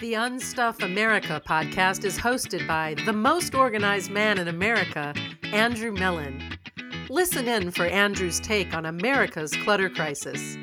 The 0.00 0.12
Unstuff 0.12 0.80
America 0.84 1.42
podcast 1.44 2.04
is 2.04 2.16
hosted 2.16 2.68
by 2.68 2.94
the 3.04 3.12
most 3.12 3.52
organized 3.56 4.12
man 4.12 4.38
in 4.38 4.46
America, 4.46 5.12
Andrew 5.52 5.90
Mellon. 5.90 6.56
Listen 7.08 7.48
in 7.48 7.72
for 7.72 7.84
Andrew's 7.84 8.38
take 8.38 8.74
on 8.74 8.86
America's 8.86 9.52
clutter 9.64 9.90
crisis. 9.90 10.56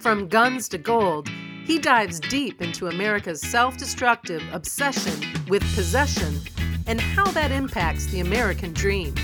From 0.00 0.26
guns 0.26 0.70
to 0.70 0.78
gold, 0.78 1.28
he 1.66 1.78
dives 1.78 2.18
deep 2.18 2.62
into 2.62 2.86
America's 2.86 3.42
self 3.42 3.76
destructive 3.76 4.42
obsession 4.54 5.20
with 5.50 5.62
possession 5.74 6.40
and 6.86 6.98
how 6.98 7.30
that 7.32 7.52
impacts 7.52 8.06
the 8.06 8.20
American 8.20 8.72
dream. 8.72 9.14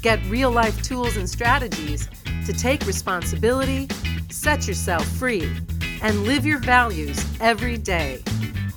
Get 0.00 0.18
real 0.26 0.50
life 0.50 0.82
tools 0.82 1.16
and 1.16 1.30
strategies 1.30 2.08
to 2.46 2.52
take 2.52 2.84
responsibility, 2.84 3.86
set 4.28 4.66
yourself 4.66 5.06
free, 5.06 5.48
and 6.02 6.24
live 6.24 6.44
your 6.44 6.58
values 6.58 7.24
every 7.40 7.76
day. 7.76 8.20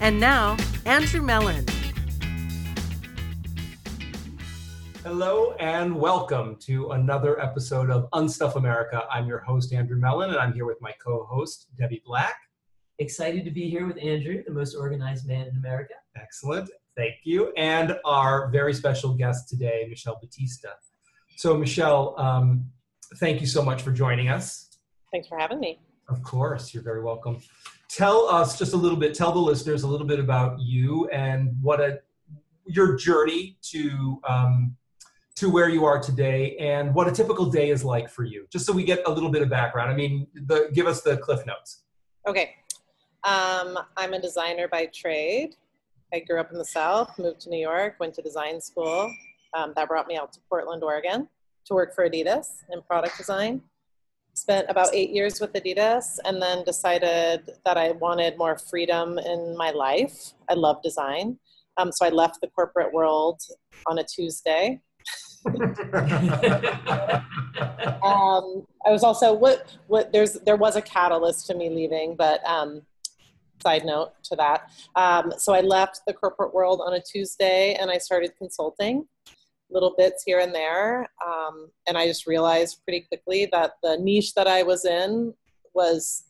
And 0.02 0.20
now, 0.20 0.58
Andrew 0.86 1.22
Mellon. 1.22 1.66
Hello 5.04 5.54
and 5.54 5.96
welcome 5.96 6.58
to 6.62 6.92
another 6.92 7.42
episode 7.42 7.90
of 7.90 8.10
Unstuff 8.12 8.56
America. 8.56 9.06
I'm 9.10 9.26
your 9.26 9.40
host, 9.40 9.72
Andrew 9.72 9.98
Mellon, 9.98 10.32
and 10.32 10.40
I'm 10.40 10.52
here 10.52 10.66
with 10.66 10.82
my 10.82 10.92
co 11.04 11.24
host, 11.24 11.68
Debbie 11.78 12.02
Black. 12.06 12.36
Excited 13.00 13.46
to 13.46 13.52
be 13.52 13.70
here 13.70 13.88
with 13.88 13.98
Andrew, 14.04 14.44
the 14.46 14.52
most 14.52 14.76
organized 14.76 15.28
man 15.28 15.48
in 15.48 15.56
America. 15.56 15.94
Excellent. 16.18 16.70
Thank 16.98 17.16
you. 17.24 17.54
And 17.56 17.98
our 18.04 18.50
very 18.50 18.74
special 18.74 19.14
guest 19.14 19.48
today, 19.48 19.86
Michelle 19.90 20.20
Batista. 20.20 20.70
So, 21.38 21.58
Michelle, 21.58 22.16
um, 22.20 22.70
thank 23.18 23.40
you 23.40 23.48
so 23.48 23.62
much 23.62 23.82
for 23.82 23.92
joining 23.92 24.28
us. 24.28 24.78
Thanks 25.12 25.30
for 25.30 25.38
having 25.38 25.62
me. 25.62 25.80
Of 26.10 26.22
course, 26.22 26.74
you're 26.74 26.84
very 26.84 27.02
welcome. 27.02 27.42
Tell 27.90 28.28
us 28.28 28.58
just 28.58 28.74
a 28.74 28.78
little 28.78 28.98
bit, 28.98 29.14
tell 29.14 29.32
the 29.32 29.40
listeners 29.40 29.84
a 29.84 29.88
little 29.88 30.08
bit 30.08 30.20
about 30.20 30.60
you 30.60 31.08
and 31.10 31.56
what 31.62 31.80
a 31.80 32.00
your 32.68 32.96
journey 32.96 33.58
to 33.62 34.20
um, 34.28 34.76
to 35.36 35.50
where 35.50 35.70
you 35.70 35.86
are 35.86 36.00
today 36.00 36.56
and 36.58 36.94
what 36.96 37.08
a 37.08 37.12
typical 37.12 37.46
day 37.46 37.70
is 37.70 37.84
like 37.84 38.10
for 38.10 38.24
you, 38.24 38.48
just 38.50 38.66
so 38.66 38.74
we 38.74 38.84
get 38.84 39.06
a 39.06 39.12
little 39.12 39.30
bit 39.30 39.42
of 39.42 39.50
background. 39.50 39.92
I 39.92 39.96
mean, 39.96 40.28
the, 40.34 40.70
give 40.74 40.88
us 40.88 41.02
the 41.02 41.18
cliff 41.18 41.46
notes. 41.46 41.84
Okay. 42.26 42.56
Um, 43.24 43.78
I'm 43.98 44.14
a 44.14 44.22
designer 44.22 44.68
by 44.68 44.90
trade. 44.94 45.56
I 46.14 46.20
grew 46.20 46.40
up 46.40 46.52
in 46.52 46.58
the 46.58 46.66
South, 46.66 47.18
moved 47.20 47.42
to 47.42 47.50
New 47.50 47.60
York, 47.60 47.96
went 48.00 48.14
to 48.16 48.22
design 48.22 48.62
school. 48.62 49.14
Um, 49.54 49.74
that 49.76 49.90
brought 49.90 50.08
me 50.08 50.16
out 50.16 50.32
to 50.34 50.40
Portland, 50.50 50.84
Oregon 50.84 51.28
to 51.66 51.74
work 51.74 51.94
for 51.94 52.08
Adidas 52.08 52.64
in 52.72 52.82
product 52.84 53.18
design. 53.18 53.62
Spent 54.36 54.70
about 54.70 54.94
eight 54.94 55.12
years 55.12 55.40
with 55.40 55.54
Adidas 55.54 56.20
and 56.26 56.42
then 56.42 56.64
decided 56.66 57.50
that 57.66 57.78
I 57.78 57.92
wanted 57.92 58.38
more 58.38 58.58
freedom 58.58 59.18
in 59.18 59.56
my 59.58 59.72
life. 59.72 60.34
I 60.50 60.54
love 60.54 60.82
design. 60.84 61.40
Um, 61.78 61.92
so 61.92 62.06
I 62.06 62.10
left 62.10 62.40
the 62.42 62.48
corporate 62.48 62.94
world 62.94 63.40
on 63.88 64.00
a 64.00 64.04
Tuesday 64.04 64.82
um, 65.46 65.62
I 68.84 68.90
was 68.90 69.04
also 69.04 69.32
what 69.34 69.78
what 69.88 70.12
there's 70.12 70.34
there 70.46 70.56
was 70.56 70.76
a 70.76 70.82
catalyst 70.82 71.46
to 71.48 71.54
me 71.54 71.70
leaving, 71.70 72.16
but 72.16 72.44
um, 72.48 72.82
side 73.62 73.86
note 73.86 74.14
to 74.24 74.36
that. 74.38 74.72
Um, 74.96 75.34
so 75.38 75.54
I 75.54 75.62
left 75.62 76.02
the 76.08 76.14
corporate 76.14 76.54
world 76.54 76.82
on 76.84 76.94
a 76.94 77.02
Tuesday 77.02 77.76
and 77.80 77.92
I 77.92 78.00
started 78.00 78.32
consulting 78.38 79.08
little 79.70 79.94
bits 79.98 80.24
here 80.26 80.40
and 80.40 80.54
there, 80.54 81.08
um, 81.26 81.70
and 81.88 81.98
I 81.98 82.08
just 82.08 82.28
realized 82.28 82.82
pretty 82.84 83.06
quickly 83.08 83.48
that 83.52 83.74
the 83.84 83.98
niche 83.98 84.34
that 84.36 84.48
I 84.48 84.64
was 84.64 84.86
in 84.86 85.34
was 85.74 86.24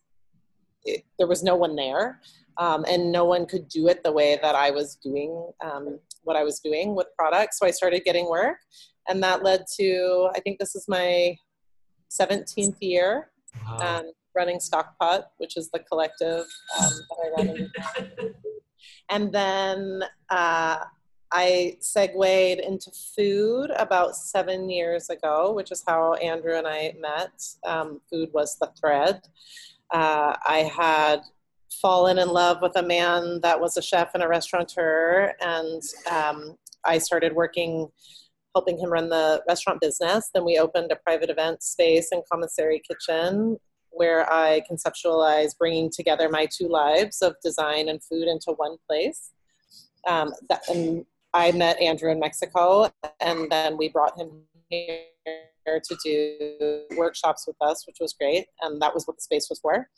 it, 0.86 1.04
there 1.18 1.28
was 1.28 1.44
no 1.44 1.56
one 1.56 1.76
there. 1.76 2.22
Um, 2.58 2.86
and 2.88 3.12
no 3.12 3.26
one 3.26 3.46
could 3.46 3.68
do 3.68 3.90
it 3.90 4.02
the 4.02 4.14
way 4.14 4.40
that 4.42 4.56
I 4.56 4.72
was 4.72 4.96
doing 5.04 5.52
um, 5.62 6.00
what 6.24 6.38
I 6.38 6.44
was 6.44 6.62
doing 6.62 6.96
with 6.96 7.08
products. 7.18 7.60
So 7.60 7.66
I 7.66 7.72
started 7.72 8.06
getting 8.06 8.30
work, 8.30 8.60
and 9.10 9.22
that 9.24 9.44
led 9.44 9.66
to 9.78 10.30
I 10.34 10.40
think 10.40 10.60
this 10.60 10.74
is 10.74 10.88
my 10.88 11.36
17th 12.10 12.78
year 12.80 13.30
wow. 13.66 14.00
um, 14.00 14.12
running 14.36 14.60
Stockpot, 14.60 15.32
which 15.38 15.58
is 15.58 15.70
the 15.72 15.80
collective 15.80 16.46
um, 16.80 16.92
that 17.10 17.18
I 17.20 17.44
run. 17.44 17.72
and 19.10 19.32
then 19.32 20.04
uh, 20.30 20.80
I 21.32 21.78
segued 21.80 22.60
into 22.60 22.92
food 23.16 23.72
about 23.78 24.16
seven 24.16 24.70
years 24.70 25.10
ago, 25.10 25.52
which 25.54 25.72
is 25.72 25.84
how 25.88 26.14
Andrew 26.16 26.56
and 26.58 26.68
I 26.68 26.94
met. 27.00 27.44
Um, 27.66 28.02
food 28.10 28.30
was 28.34 28.58
the 28.60 28.72
thread. 28.80 29.22
Uh, 29.94 30.36
I 30.46 30.70
had 30.76 31.22
fallen 31.82 32.18
in 32.18 32.30
love 32.30 32.62
with 32.62 32.76
a 32.76 32.84
man 32.84 33.42
that 33.42 33.60
was 33.60 33.78
a 33.78 33.82
chef 33.82 34.12
and 34.14 34.24
a 34.24 34.28
restaurateur, 34.28 35.34
and 35.42 35.82
um, 36.10 36.58
I 36.84 36.98
started 36.98 37.34
working 37.34 37.90
helping 38.56 38.80
him 38.80 38.90
run 38.90 39.10
the 39.10 39.44
restaurant 39.50 39.82
business. 39.82 40.30
Then 40.34 40.46
we 40.46 40.58
opened 40.58 40.90
a 40.92 40.96
private 40.96 41.30
event 41.30 41.62
space 41.62 42.08
and 42.12 42.24
commissary 42.32 42.82
kitchen 42.90 43.58
where 43.92 44.32
I 44.32 44.62
conceptualized 44.70 45.58
bringing 45.58 45.90
together 45.90 46.30
my 46.30 46.48
two 46.50 46.68
lives 46.68 47.22
of 47.22 47.36
design 47.44 47.90
and 47.90 48.02
food 48.02 48.28
into 48.28 48.52
one 48.52 48.78
place. 48.88 49.32
Um, 50.08 50.34
that, 50.50 50.68
and 50.70 51.06
I 51.36 51.52
met 51.52 51.80
Andrew 51.82 52.10
in 52.10 52.20
Mexico, 52.20 52.90
and 53.20 53.52
then 53.52 53.76
we 53.76 53.90
brought 53.90 54.18
him 54.18 54.44
here 54.70 55.02
to 55.68 55.98
do 56.02 56.86
workshops 56.96 57.46
with 57.46 57.58
us, 57.60 57.86
which 57.86 57.98
was 58.00 58.14
great, 58.14 58.46
and 58.62 58.82
that 58.82 58.94
was 58.94 59.06
what 59.06 59.18
the 59.18 59.22
space 59.22 59.48
was 59.50 59.60
for. 59.60 59.90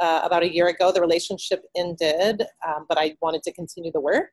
Uh, 0.00 0.22
about 0.24 0.42
a 0.42 0.50
year 0.50 0.68
ago, 0.68 0.90
the 0.90 1.00
relationship 1.00 1.64
ended, 1.76 2.42
um, 2.66 2.86
but 2.88 2.96
I 2.96 3.14
wanted 3.20 3.42
to 3.42 3.52
continue 3.52 3.92
the 3.92 4.00
work. 4.00 4.30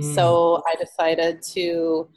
Mm. 0.00 0.14
So 0.16 0.64
I 0.66 0.74
decided 0.74 1.42
to 1.54 2.08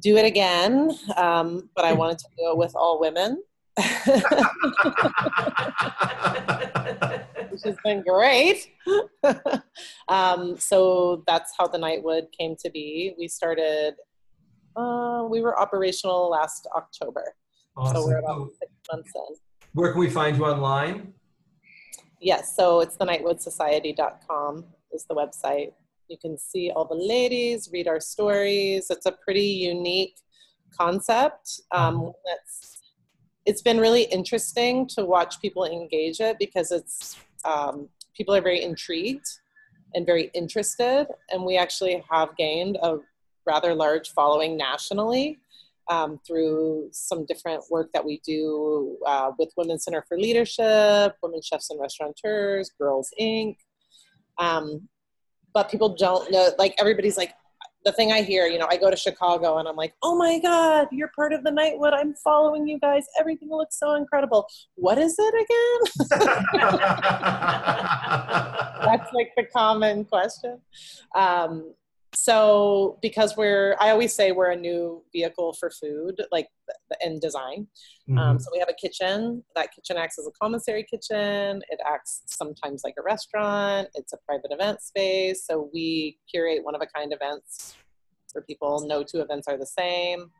do 0.00 0.18
it 0.18 0.26
again, 0.26 0.90
um, 1.16 1.70
but 1.74 1.86
I 1.86 1.94
wanted 1.94 2.18
to 2.18 2.26
do 2.36 2.50
it 2.50 2.58
with 2.58 2.74
all 2.76 3.00
women. 3.00 3.42
Which 7.50 7.62
has 7.64 7.76
been 7.84 8.02
great. 8.02 8.70
um, 10.08 10.56
so 10.58 11.22
that's 11.26 11.52
how 11.58 11.66
the 11.66 11.78
Nightwood 11.78 12.30
came 12.38 12.54
to 12.56 12.70
be. 12.70 13.14
We 13.18 13.26
started, 13.28 13.94
uh, 14.76 15.26
we 15.28 15.40
were 15.40 15.58
operational 15.58 16.30
last 16.30 16.68
October. 16.76 17.34
Awesome. 17.76 17.96
So 17.96 18.06
we're 18.06 18.18
about 18.18 18.50
six 18.60 18.72
months 18.92 19.12
in. 19.14 19.36
Where 19.72 19.90
can 19.90 20.00
we 20.00 20.10
find 20.10 20.36
you 20.36 20.46
online? 20.46 21.14
Yes, 22.20 22.54
so 22.56 22.80
it's 22.80 22.96
the 22.96 23.04
nightwoodsociety.com 23.04 24.64
is 24.92 25.04
the 25.08 25.14
website. 25.14 25.72
You 26.08 26.16
can 26.18 26.38
see 26.38 26.70
all 26.70 26.84
the 26.84 26.94
ladies, 26.94 27.68
read 27.72 27.88
our 27.88 28.00
stories. 28.00 28.86
It's 28.90 29.06
a 29.06 29.12
pretty 29.12 29.46
unique 29.46 30.16
concept. 30.78 31.60
Um, 31.70 32.12
that's 32.24 32.73
it's 33.46 33.62
been 33.62 33.78
really 33.78 34.02
interesting 34.04 34.86
to 34.88 35.04
watch 35.04 35.40
people 35.40 35.64
engage 35.64 36.20
it 36.20 36.38
because 36.38 36.70
it's 36.70 37.16
um, 37.44 37.88
people 38.16 38.34
are 38.34 38.40
very 38.40 38.62
intrigued 38.62 39.26
and 39.94 40.06
very 40.06 40.30
interested, 40.34 41.06
and 41.30 41.44
we 41.44 41.56
actually 41.56 42.02
have 42.10 42.36
gained 42.36 42.78
a 42.82 42.98
rather 43.46 43.74
large 43.74 44.10
following 44.10 44.56
nationally 44.56 45.38
um, 45.88 46.18
through 46.26 46.88
some 46.92 47.26
different 47.26 47.62
work 47.70 47.90
that 47.92 48.04
we 48.04 48.20
do 48.24 48.96
uh, 49.06 49.30
with 49.38 49.50
Women's 49.56 49.84
Center 49.84 50.04
for 50.08 50.18
Leadership, 50.18 51.14
Women 51.22 51.42
Chefs 51.42 51.70
and 51.70 51.80
Restaurateurs, 51.80 52.70
Girls 52.78 53.10
Inc. 53.20 53.56
Um, 54.38 54.88
but 55.52 55.70
people 55.70 55.90
don't 55.90 56.30
know, 56.30 56.50
like 56.58 56.74
everybody's 56.78 57.16
like, 57.16 57.34
the 57.84 57.92
thing 57.92 58.12
I 58.12 58.22
hear, 58.22 58.46
you 58.46 58.58
know, 58.58 58.66
I 58.68 58.76
go 58.76 58.90
to 58.90 58.96
Chicago 58.96 59.58
and 59.58 59.68
I'm 59.68 59.76
like, 59.76 59.94
oh 60.02 60.16
my 60.16 60.38
God, 60.38 60.88
you're 60.90 61.12
part 61.14 61.32
of 61.32 61.44
the 61.44 61.50
Nightwood. 61.50 61.92
I'm 61.92 62.14
following 62.14 62.66
you 62.66 62.78
guys. 62.78 63.04
Everything 63.20 63.50
looks 63.50 63.78
so 63.78 63.94
incredible. 63.94 64.46
What 64.76 64.98
is 64.98 65.14
it 65.18 65.34
again? 65.34 65.80
That's 68.84 69.12
like 69.12 69.32
the 69.36 69.44
common 69.52 70.04
question. 70.06 70.60
Um, 71.14 71.74
so 72.14 72.98
because 73.02 73.36
we're 73.36 73.76
i 73.80 73.90
always 73.90 74.14
say 74.14 74.32
we're 74.32 74.50
a 74.50 74.56
new 74.56 75.02
vehicle 75.12 75.52
for 75.54 75.70
food 75.70 76.20
like 76.32 76.48
in 77.02 77.18
design. 77.18 77.66
Um, 78.08 78.14
mm-hmm. 78.14 78.18
um, 78.18 78.38
so 78.38 78.50
we 78.52 78.58
have 78.58 78.68
a 78.68 78.74
kitchen. 78.74 79.42
That 79.54 79.72
kitchen 79.74 79.96
acts 79.96 80.18
as 80.18 80.26
a 80.26 80.30
commissary 80.40 80.84
kitchen. 80.88 81.62
It 81.70 81.80
acts 81.86 82.22
sometimes 82.26 82.82
like 82.84 82.94
a 82.98 83.02
restaurant. 83.02 83.88
It's 83.94 84.12
a 84.12 84.18
private 84.26 84.50
event 84.50 84.82
space. 84.82 85.46
So 85.46 85.70
we 85.72 86.18
curate 86.30 86.64
one 86.64 86.74
of 86.74 86.80
a 86.82 86.86
kind 86.86 87.12
events 87.12 87.76
for 88.32 88.42
people. 88.42 88.84
No 88.86 89.02
two 89.02 89.20
events 89.20 89.48
are 89.48 89.56
the 89.56 89.66
same. 89.66 90.30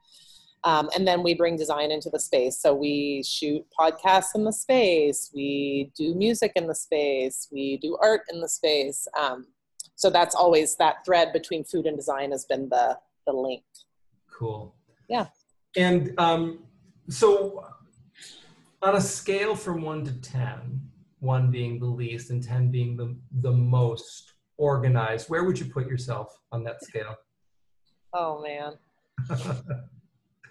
Um, 0.64 0.88
and 0.96 1.06
then 1.06 1.22
we 1.22 1.34
bring 1.34 1.56
design 1.56 1.90
into 1.90 2.08
the 2.08 2.18
space. 2.18 2.58
So 2.58 2.74
we 2.74 3.22
shoot 3.22 3.62
podcasts 3.78 4.34
in 4.34 4.44
the 4.44 4.52
space. 4.52 5.30
We 5.34 5.90
do 5.94 6.14
music 6.14 6.52
in 6.56 6.66
the 6.66 6.74
space. 6.74 7.48
We 7.52 7.76
do 7.76 7.98
art 8.00 8.22
in 8.32 8.40
the 8.40 8.48
space. 8.48 9.06
Um, 9.18 9.46
so 9.96 10.10
that's 10.10 10.34
always 10.34 10.76
that 10.76 11.04
thread 11.04 11.32
between 11.32 11.64
food 11.64 11.86
and 11.86 11.96
design 11.96 12.30
has 12.30 12.44
been 12.44 12.68
the 12.68 12.98
the 13.26 13.32
link 13.32 13.62
cool 14.32 14.74
yeah 15.08 15.26
and 15.76 16.14
um, 16.18 16.60
so 17.08 17.66
on 18.82 18.96
a 18.96 19.00
scale 19.00 19.56
from 19.56 19.82
1 19.82 20.04
to 20.04 20.12
ten 20.20 20.80
one 21.24 21.50
being 21.50 21.78
the 21.78 21.86
least 21.86 22.30
and 22.30 22.42
10 22.42 22.70
being 22.70 22.96
the 22.96 23.16
the 23.40 23.50
most 23.50 24.34
organized? 24.56 25.28
Where 25.28 25.44
would 25.44 25.58
you 25.58 25.66
put 25.66 25.88
yourself 25.88 26.38
on 26.52 26.62
that 26.64 26.82
scale? 26.84 27.16
Oh 28.12 28.42
man. 28.42 28.74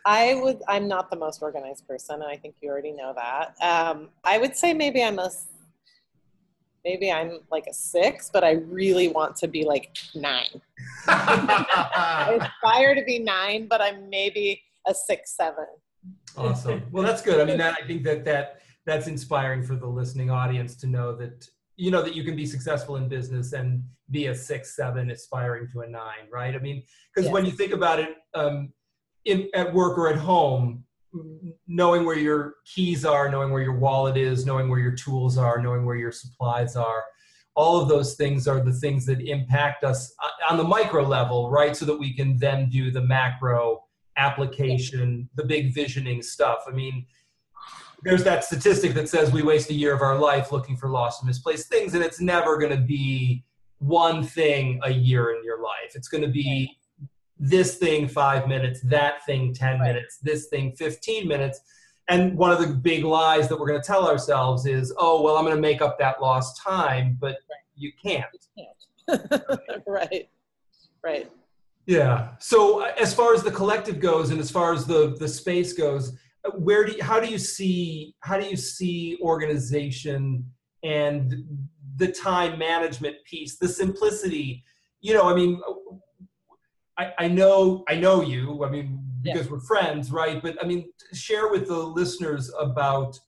I 0.06 0.36
would. 0.36 0.62
I'm 0.68 0.88
not 0.88 1.10
the 1.10 1.16
most 1.16 1.42
organized 1.42 1.88
person, 1.88 2.16
and 2.16 2.30
I 2.30 2.36
think 2.36 2.56
you 2.62 2.70
already 2.70 2.92
know 2.92 3.14
that. 3.16 3.56
Um, 3.62 4.10
I 4.26 4.38
would 4.38 4.58
say 4.58 4.74
maybe 4.74 5.02
I'm 5.02 5.18
a. 5.18 5.32
Maybe 6.86 7.12
I'm 7.12 7.40
like 7.50 7.66
a 7.68 7.74
six, 7.74 8.30
but 8.32 8.44
I 8.44 8.52
really 8.52 9.08
want 9.08 9.36
to 9.38 9.48
be 9.48 9.64
like 9.64 9.96
nine. 10.16 10.62
I 11.08 12.40
aspire 12.64 12.94
to 12.96 13.04
be 13.04 13.20
nine, 13.20 13.68
but 13.68 13.82
I'm 13.82 14.10
maybe 14.10 14.62
a 14.86 14.94
six, 14.94 15.36
seven. 15.36 15.66
awesome. 16.38 16.84
Well, 16.92 17.04
that's 17.04 17.22
good. 17.22 17.40
I 17.40 17.46
mean, 17.46 17.58
that 17.58 17.78
I 17.82 17.88
think 17.88 18.04
that 18.04 18.26
that 18.26 18.60
that's 18.86 19.08
inspiring 19.08 19.64
for 19.64 19.76
the 19.76 19.88
listening 19.88 20.30
audience 20.30 20.76
to 20.78 20.88
know 20.88 21.16
that 21.16 21.48
you 21.78 21.90
know 21.90 22.02
that 22.04 22.16
you 22.16 22.24
can 22.24 22.36
be 22.36 22.46
successful 22.46 22.98
in 22.98 23.08
business 23.08 23.54
and 23.54 23.84
be 24.12 24.28
a 24.28 24.36
six, 24.36 24.76
seven, 24.76 25.10
aspiring 25.10 25.68
to 25.72 25.82
a 25.82 25.88
nine, 25.88 26.28
right? 26.32 26.54
I 26.54 26.60
mean, 26.60 26.84
because 27.14 27.26
Yes. 27.28 27.34
when 27.34 27.46
you 27.46 27.52
think 27.52 27.72
about 27.72 28.00
it, 28.00 28.10
um, 28.34 28.74
in 29.24 29.50
at 29.56 29.74
work 29.74 29.98
or 29.98 30.10
at 30.10 30.18
home, 30.18 30.84
knowing 31.68 32.06
where 32.06 32.18
your 32.18 32.56
keys 32.66 33.06
are, 33.06 33.30
knowing 33.30 33.52
where 33.52 33.62
your 33.62 33.78
wallet 33.78 34.18
is, 34.18 34.46
knowing 34.46 34.70
where 34.70 34.80
your 34.80 34.96
tools 34.96 35.38
are, 35.38 35.62
knowing 35.62 35.86
where 35.86 35.96
your 35.96 36.12
supplies 36.12 36.76
are. 36.76 37.04
All 37.56 37.80
of 37.80 37.88
those 37.88 38.16
things 38.16 38.48
are 38.48 38.64
the 38.64 38.74
things 38.74 39.06
that 39.06 39.22
impact 39.22 39.84
us 39.84 40.14
on 40.50 40.58
the 40.58 40.64
micro 40.64 41.04
level, 41.04 41.52
right? 41.52 41.76
So 41.76 41.86
that 41.86 42.00
we 42.00 42.16
can 42.16 42.38
then 42.38 42.70
do 42.70 42.90
the 42.90 43.02
macro 43.02 43.84
application, 44.18 45.30
the 45.36 45.46
big 45.46 45.74
visioning 45.74 46.22
stuff. 46.22 46.64
I 46.68 46.72
mean, 46.72 47.06
there's 48.04 48.24
that 48.24 48.44
statistic 48.44 48.94
that 48.96 49.08
says 49.08 49.32
we 49.32 49.44
waste 49.44 49.70
a 49.70 49.74
year 49.74 49.94
of 49.94 50.02
our 50.02 50.18
life 50.18 50.52
looking 50.52 50.76
for 50.76 50.90
lost 50.90 51.22
and 51.22 51.28
misplaced 51.28 51.70
things, 51.70 51.94
and 51.94 52.04
it's 52.04 52.20
never 52.20 52.58
going 52.58 52.76
to 52.76 52.82
be 52.82 53.46
one 53.78 54.24
thing 54.24 54.80
a 54.84 54.92
year 54.92 55.32
in 55.32 55.44
your 55.44 55.62
life. 55.62 55.94
It's 55.96 56.08
going 56.08 56.24
to 56.24 56.30
be 56.30 56.76
this 57.44 57.76
thing 57.78 58.08
five 58.08 58.48
minutes, 58.48 58.80
that 58.82 59.26
thing 59.26 59.54
10 59.54 59.80
Right. 59.80 59.88
minutes, 59.88 60.18
this 60.20 60.48
thing 60.48 60.74
15 60.78 61.28
minutes. 61.28 61.60
And 62.08 62.38
one 62.38 62.52
of 62.52 62.60
the 62.60 62.68
big 62.68 63.04
lies 63.04 63.50
that 63.50 63.60
we're 63.60 63.68
going 63.68 63.82
to 63.82 63.86
tell 63.86 64.08
ourselves 64.08 64.66
is, 64.66 64.94
oh, 64.98 65.22
well, 65.22 65.36
I'm 65.36 65.44
going 65.44 65.56
to 65.56 65.62
make 65.62 65.82
up 65.82 66.00
that 66.00 66.22
lost 66.22 66.62
time, 66.62 67.18
but 67.20 67.38
you 67.76 67.92
can't. 68.02 68.26
right. 69.88 70.30
Right. 71.04 71.30
Yeah. 71.86 72.30
So 72.40 72.86
uh, 72.86 72.94
as 72.98 73.14
far 73.14 73.34
as 73.34 73.44
the 73.44 73.52
collective 73.52 74.00
goes, 74.00 74.30
and 74.30 74.40
as 74.40 74.50
far 74.50 74.74
as 74.74 74.86
the 74.86 75.18
the 75.20 75.28
space 75.28 75.74
goes, 75.74 76.18
uh, 76.46 76.52
where 76.52 76.86
do 76.86 76.94
you, 76.94 77.04
how 77.04 77.20
do 77.20 77.28
you 77.28 77.38
see 77.38 78.16
how 78.22 78.40
do 78.40 78.48
you 78.48 78.56
see 78.56 79.18
organization 79.22 80.50
and 80.82 81.44
the 81.98 82.10
time 82.10 82.58
management 82.58 83.18
piece, 83.26 83.58
the 83.58 83.68
simplicity? 83.68 84.64
You 85.02 85.14
know, 85.14 85.30
I 85.30 85.36
mean, 85.36 85.60
I, 86.98 87.14
I 87.18 87.28
know 87.28 87.84
I 87.88 87.96
know 87.96 88.22
you. 88.22 88.64
I 88.64 88.70
mean, 88.70 89.00
because 89.22 89.50
we're 89.50 89.60
friends, 89.60 90.12
right? 90.12 90.42
But 90.42 90.58
I 90.62 90.68
mean, 90.68 90.92
share 91.14 91.50
with 91.50 91.68
the 91.68 91.78
listeners 91.78 92.52
about 92.60 93.20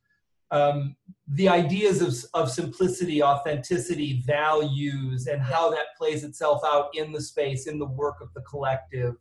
um, 0.51 0.95
the 1.29 1.49
ideas 1.49 2.01
of, 2.01 2.13
of 2.39 2.51
simplicity, 2.51 3.23
authenticity, 3.23 4.23
values, 4.25 5.27
and 5.27 5.41
how 5.41 5.69
that 5.71 5.87
plays 5.97 6.23
itself 6.23 6.61
out 6.65 6.89
in 6.93 7.11
the 7.11 7.21
space, 7.21 7.67
in 7.67 7.79
the 7.79 7.85
work 7.85 8.15
of 8.21 8.33
the 8.35 8.41
collective. 8.41 9.15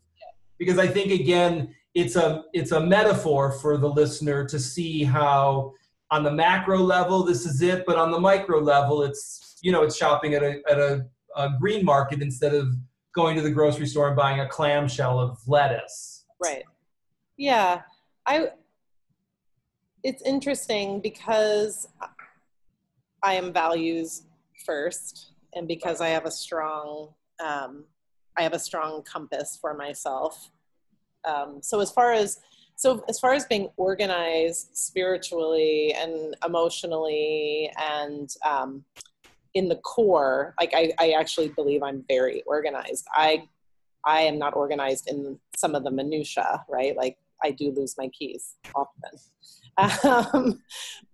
Because 0.58 0.79
I 0.79 0.87
think 0.87 1.12
again, 1.12 1.75
it's 1.94 2.17
a 2.17 2.44
it's 2.52 2.73
a 2.73 2.81
metaphor 2.81 3.52
for 3.52 3.76
the 3.76 3.88
listener 3.88 4.44
to 4.47 4.58
see 4.58 5.05
how 5.05 5.73
on 6.11 6.23
the 6.23 6.31
macro 6.31 6.79
level 6.79 7.23
this 7.25 7.47
is 7.47 7.62
it, 7.62 7.85
but 7.87 7.97
on 7.97 8.11
the 8.11 8.20
micro 8.20 8.58
level 8.58 9.02
it's 9.02 9.56
you 9.62 9.73
know 9.73 9.82
it's 9.82 9.97
shopping 9.97 10.35
at 10.35 10.43
a 10.43 10.61
at 10.69 10.79
a, 10.79 11.06
a 11.37 11.50
green 11.58 11.85
market 11.85 12.20
instead 12.20 12.55
of 12.55 12.69
going 13.14 13.37
to 13.37 13.43
the 13.43 13.50
grocery 13.50 13.87
store 13.87 14.08
and 14.08 14.16
buying 14.16 14.40
a 14.40 14.49
clamshell 14.49 15.19
of 15.19 15.38
lettuce. 15.46 16.25
Right. 16.43 16.64
Yeah. 17.37 17.82
I 18.26 18.49
it's 20.02 20.22
interesting 20.22 21.00
because 21.00 21.88
I 23.22 23.34
am 23.34 23.52
values 23.52 24.22
first 24.66 25.32
and 25.55 25.66
because 25.66 26.00
I 26.00 26.08
have 26.08 26.26
a 26.26 26.31
strong 26.31 27.14
um, 27.44 27.84
I 28.37 28.43
have 28.43 28.52
a 28.52 28.58
strong 28.58 29.02
compass 29.02 29.56
for 29.61 29.75
myself. 29.75 30.50
Um, 31.25 31.61
so 31.62 31.81
as 31.81 31.90
far 31.90 32.12
as 32.12 32.40
so 32.76 33.05
as 33.08 33.20
far 33.20 33.32
as 33.32 33.46
being 33.46 33.70
organized 33.76 34.70
spiritually 34.76 35.94
and 35.96 36.37
emotionally 36.44 37.70
and 37.81 38.28
um, 38.44 38.84
in 39.54 39.68
the 39.68 39.76
core, 39.76 40.54
like 40.60 40.72
I, 40.74 40.92
I 40.98 41.10
actually 41.12 41.48
believe 41.48 41.82
I'm 41.82 42.04
very 42.08 42.42
organized. 42.46 43.06
I 43.14 43.44
I 44.06 44.20
am 44.22 44.38
not 44.38 44.54
organized 44.54 45.08
in 45.08 45.38
some 45.56 45.74
of 45.74 45.84
the 45.84 45.90
minutia, 45.90 46.64
right? 46.68 46.96
Like 46.96 47.16
I 47.42 47.52
do 47.52 47.70
lose 47.70 47.94
my 47.96 48.08
keys 48.08 48.56
often. 48.74 49.18
Um, 50.04 50.62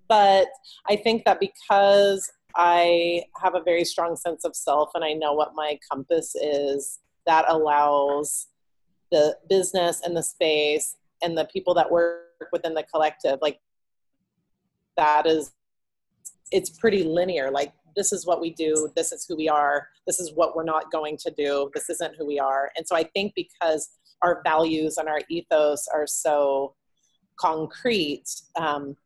but 0.08 0.48
I 0.88 0.96
think 0.96 1.25
that 1.25 1.40
because 1.40 2.31
I 2.56 3.22
have 3.40 3.54
a 3.54 3.62
very 3.62 3.84
strong 3.84 4.16
sense 4.16 4.44
of 4.44 4.56
self 4.56 4.90
and 4.94 5.04
I 5.04 5.12
know 5.12 5.32
what 5.32 5.52
my 5.54 5.78
compass 5.90 6.34
is, 6.34 6.98
that 7.26 7.44
allows 7.48 8.48
the 9.12 9.37
business 9.48 10.00
and 10.04 10.16
the 10.16 10.22
space 10.22 10.96
and 11.22 11.38
the 11.38 11.44
people 11.46 11.75
that 11.75 11.90
work 11.90 12.26
within 12.52 12.75
the 12.75 12.82
collective, 12.82 13.38
like 13.40 13.60
that 14.96 15.26
is, 15.26 15.52
it's 16.50 16.70
pretty 16.70 17.02
linear. 17.05 17.50
Like 17.50 17.73
this 17.97 18.12
is 18.12 18.26
what 18.26 18.41
we 18.41 18.50
do, 18.50 18.88
this 18.97 19.12
is 19.12 19.26
who 19.29 19.37
we 19.37 19.49
are, 19.49 19.88
this 20.06 20.20
is 20.20 20.32
what 20.35 20.56
we're 20.56 20.64
not 20.64 20.91
going 20.91 21.17
to 21.19 21.31
do, 21.37 21.70
this 21.75 21.91
isn't 21.91 22.17
who 22.17 22.26
we 22.26 22.38
are. 22.38 22.70
And 22.76 22.87
so 22.87 22.97
I 22.97 23.05
think 23.05 23.32
because 23.35 23.91
our 24.23 24.43
values 24.44 24.97
and 24.99 25.08
our 25.08 25.20
ethos 25.29 25.88
are 25.93 26.06
so 26.06 26.75
concrete, 27.38 28.29
um, 28.56 28.97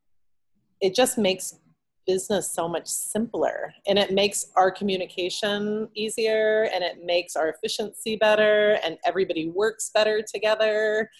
it 0.80 0.94
just 0.94 1.18
makes 1.18 1.54
business 2.06 2.50
so 2.50 2.68
much 2.68 2.86
simpler 2.86 3.72
and 3.86 3.98
it 3.98 4.12
makes 4.12 4.46
our 4.56 4.70
communication 4.70 5.88
easier 5.94 6.68
and 6.74 6.84
it 6.84 7.04
makes 7.04 7.34
our 7.34 7.48
efficiency 7.48 8.16
better 8.16 8.78
and 8.84 8.98
everybody 9.06 9.48
works 9.48 9.90
better 9.94 10.20
together 10.22 11.10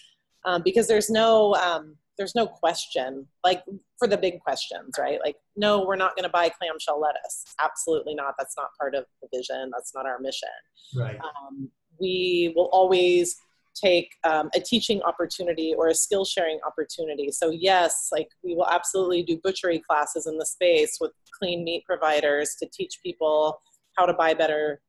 um, 0.45 0.61
because 0.63 0.87
there's 0.87 1.09
no 1.09 1.55
um, 1.55 1.95
there's 2.17 2.35
no 2.35 2.47
question 2.47 3.27
like 3.43 3.63
for 3.99 4.07
the 4.07 4.17
big 4.17 4.39
questions 4.39 4.95
right 4.97 5.19
like 5.23 5.35
no 5.55 5.83
we're 5.83 5.95
not 5.95 6.15
going 6.15 6.23
to 6.23 6.29
buy 6.29 6.49
clamshell 6.49 6.99
lettuce 6.99 7.43
absolutely 7.63 8.15
not 8.15 8.33
that's 8.37 8.55
not 8.57 8.67
part 8.79 8.95
of 8.95 9.05
the 9.21 9.27
vision 9.35 9.69
that's 9.71 9.93
not 9.93 10.05
our 10.05 10.19
mission 10.19 10.49
Right. 10.95 11.19
um, 11.19 11.69
we 11.99 12.53
will 12.55 12.69
always 12.71 13.37
take 13.75 14.15
um, 14.23 14.49
a 14.55 14.59
teaching 14.59 15.01
opportunity 15.03 15.73
or 15.77 15.89
a 15.89 15.95
skill 15.95 16.25
sharing 16.25 16.59
opportunity. 16.65 17.31
So, 17.31 17.51
yes, 17.51 18.09
like 18.11 18.29
we 18.43 18.55
will 18.55 18.67
absolutely 18.67 19.23
do 19.23 19.39
butchery 19.43 19.79
classes 19.79 20.27
in 20.27 20.37
the 20.37 20.45
space 20.45 20.97
with 20.99 21.11
clean 21.37 21.63
meat 21.63 21.83
providers 21.85 22.55
to 22.61 22.69
teach 22.71 22.99
people 23.03 23.61
how 23.97 24.05
to 24.05 24.13
buy 24.13 24.33
better, 24.33 24.81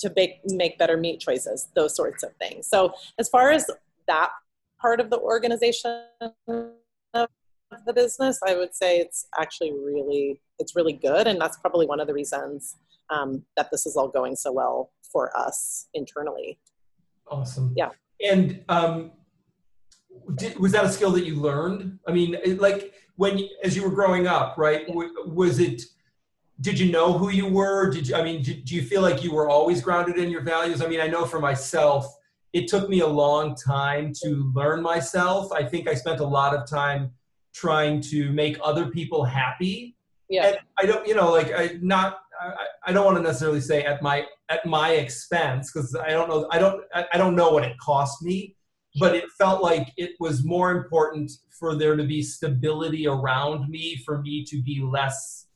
to 0.00 0.12
make, 0.14 0.40
make 0.44 0.78
better 0.78 0.96
meat 0.96 1.20
choices, 1.20 1.68
those 1.74 1.96
sorts 1.96 2.22
of 2.22 2.34
things. 2.36 2.68
So, 2.68 2.92
as 3.18 3.28
far 3.28 3.50
as 3.50 3.66
that 4.06 4.30
part 4.80 5.00
of 5.00 5.10
the 5.10 5.18
organization 5.18 6.04
of 6.18 7.28
the 7.86 7.92
business, 7.94 8.40
I 8.46 8.56
would 8.56 8.74
say 8.74 8.98
it's 8.98 9.26
actually 9.38 9.72
really, 9.72 10.40
it's 10.58 10.74
really 10.74 10.92
good. 10.92 11.26
And 11.26 11.40
that's 11.40 11.58
probably 11.58 11.86
one 11.86 12.00
of 12.00 12.06
the 12.06 12.14
reasons 12.14 12.76
um, 13.10 13.44
that 13.56 13.70
this 13.70 13.86
is 13.86 13.96
all 13.96 14.08
going 14.08 14.36
so 14.36 14.52
well 14.52 14.90
for 15.12 15.36
us 15.36 15.88
internally. 15.94 16.58
Awesome. 17.28 17.72
Yeah. 17.76 17.90
And 18.26 18.64
um, 18.68 19.12
did, 20.34 20.58
was 20.58 20.72
that 20.72 20.84
a 20.84 20.88
skill 20.88 21.12
that 21.12 21.24
you 21.24 21.36
learned? 21.36 21.98
I 22.06 22.12
mean, 22.12 22.36
like 22.58 22.94
when 23.16 23.40
as 23.62 23.76
you 23.76 23.82
were 23.82 23.90
growing 23.90 24.26
up, 24.26 24.56
right? 24.58 24.84
Was 25.26 25.58
it? 25.58 25.82
Did 26.60 26.78
you 26.78 26.92
know 26.92 27.16
who 27.16 27.30
you 27.30 27.46
were? 27.46 27.90
Did 27.90 28.08
you? 28.08 28.16
I 28.16 28.22
mean, 28.22 28.42
do 28.42 28.74
you 28.74 28.82
feel 28.82 29.00
like 29.00 29.24
you 29.24 29.32
were 29.32 29.48
always 29.48 29.80
grounded 29.80 30.18
in 30.18 30.30
your 30.30 30.42
values? 30.42 30.82
I 30.82 30.88
mean, 30.88 31.00
I 31.00 31.06
know 31.06 31.24
for 31.24 31.40
myself, 31.40 32.14
it 32.52 32.68
took 32.68 32.88
me 32.88 33.00
a 33.00 33.06
long 33.06 33.54
time 33.54 34.12
to 34.22 34.50
learn 34.54 34.82
myself. 34.82 35.52
I 35.52 35.62
think 35.64 35.88
I 35.88 35.94
spent 35.94 36.20
a 36.20 36.26
lot 36.26 36.54
of 36.54 36.68
time 36.68 37.12
trying 37.54 38.00
to 38.00 38.30
make 38.32 38.58
other 38.62 38.86
people 38.90 39.24
happy 39.24 39.96
Yeah. 40.28 40.46
and 40.46 40.58
I 40.78 40.86
don't, 40.86 41.06
you 41.06 41.14
know, 41.14 41.30
like 41.30 41.52
I 41.52 41.78
not, 41.82 42.18
I, 42.40 42.66
I 42.86 42.92
don't 42.92 43.04
want 43.04 43.16
to 43.18 43.22
necessarily 43.22 43.60
say 43.60 43.82
at 43.84 44.02
my 44.02 44.26
at 44.48 44.64
my 44.66 44.90
expense 44.92 45.70
because 45.72 45.94
I 45.94 46.10
don't 46.10 46.28
know, 46.28 46.48
I 46.50 46.58
don't, 46.58 46.82
I 46.94 47.06
I 47.14 47.18
don't 47.18 47.36
know 47.36 47.50
what 47.50 47.64
it 47.64 47.76
cost 47.78 48.22
me, 48.22 48.56
but 48.98 49.14
it 49.14 49.24
felt 49.38 49.62
like 49.62 49.88
it 49.96 50.12
was 50.20 50.44
more 50.44 50.70
important 50.72 51.30
for 51.58 51.74
there 51.76 51.96
to 51.96 52.04
be 52.04 52.22
stability 52.22 53.06
around 53.06 53.68
me, 53.68 53.96
for 54.06 54.22
me 54.22 54.44
to 54.44 54.62
be 54.62 54.80
less 54.82 55.46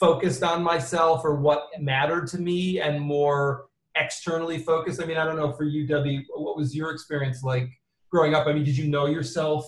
focused 0.00 0.42
on 0.42 0.62
myself 0.62 1.24
or 1.24 1.34
what 1.36 1.68
mattered 1.78 2.26
to 2.28 2.38
me, 2.38 2.80
and 2.80 3.00
more 3.00 3.66
externally 3.96 4.58
focused. 4.58 5.02
I 5.02 5.06
mean, 5.06 5.16
I 5.16 5.24
don't 5.24 5.36
know 5.36 5.52
for 5.52 5.64
you, 5.64 5.86
Debbie, 5.86 6.26
what 6.34 6.56
was 6.56 6.74
your 6.74 6.90
experience 6.90 7.42
like 7.42 7.68
growing 8.10 8.34
up? 8.34 8.46
I 8.46 8.52
mean, 8.52 8.64
did 8.64 8.76
you 8.76 8.88
know 8.88 9.06
yourself? 9.06 9.66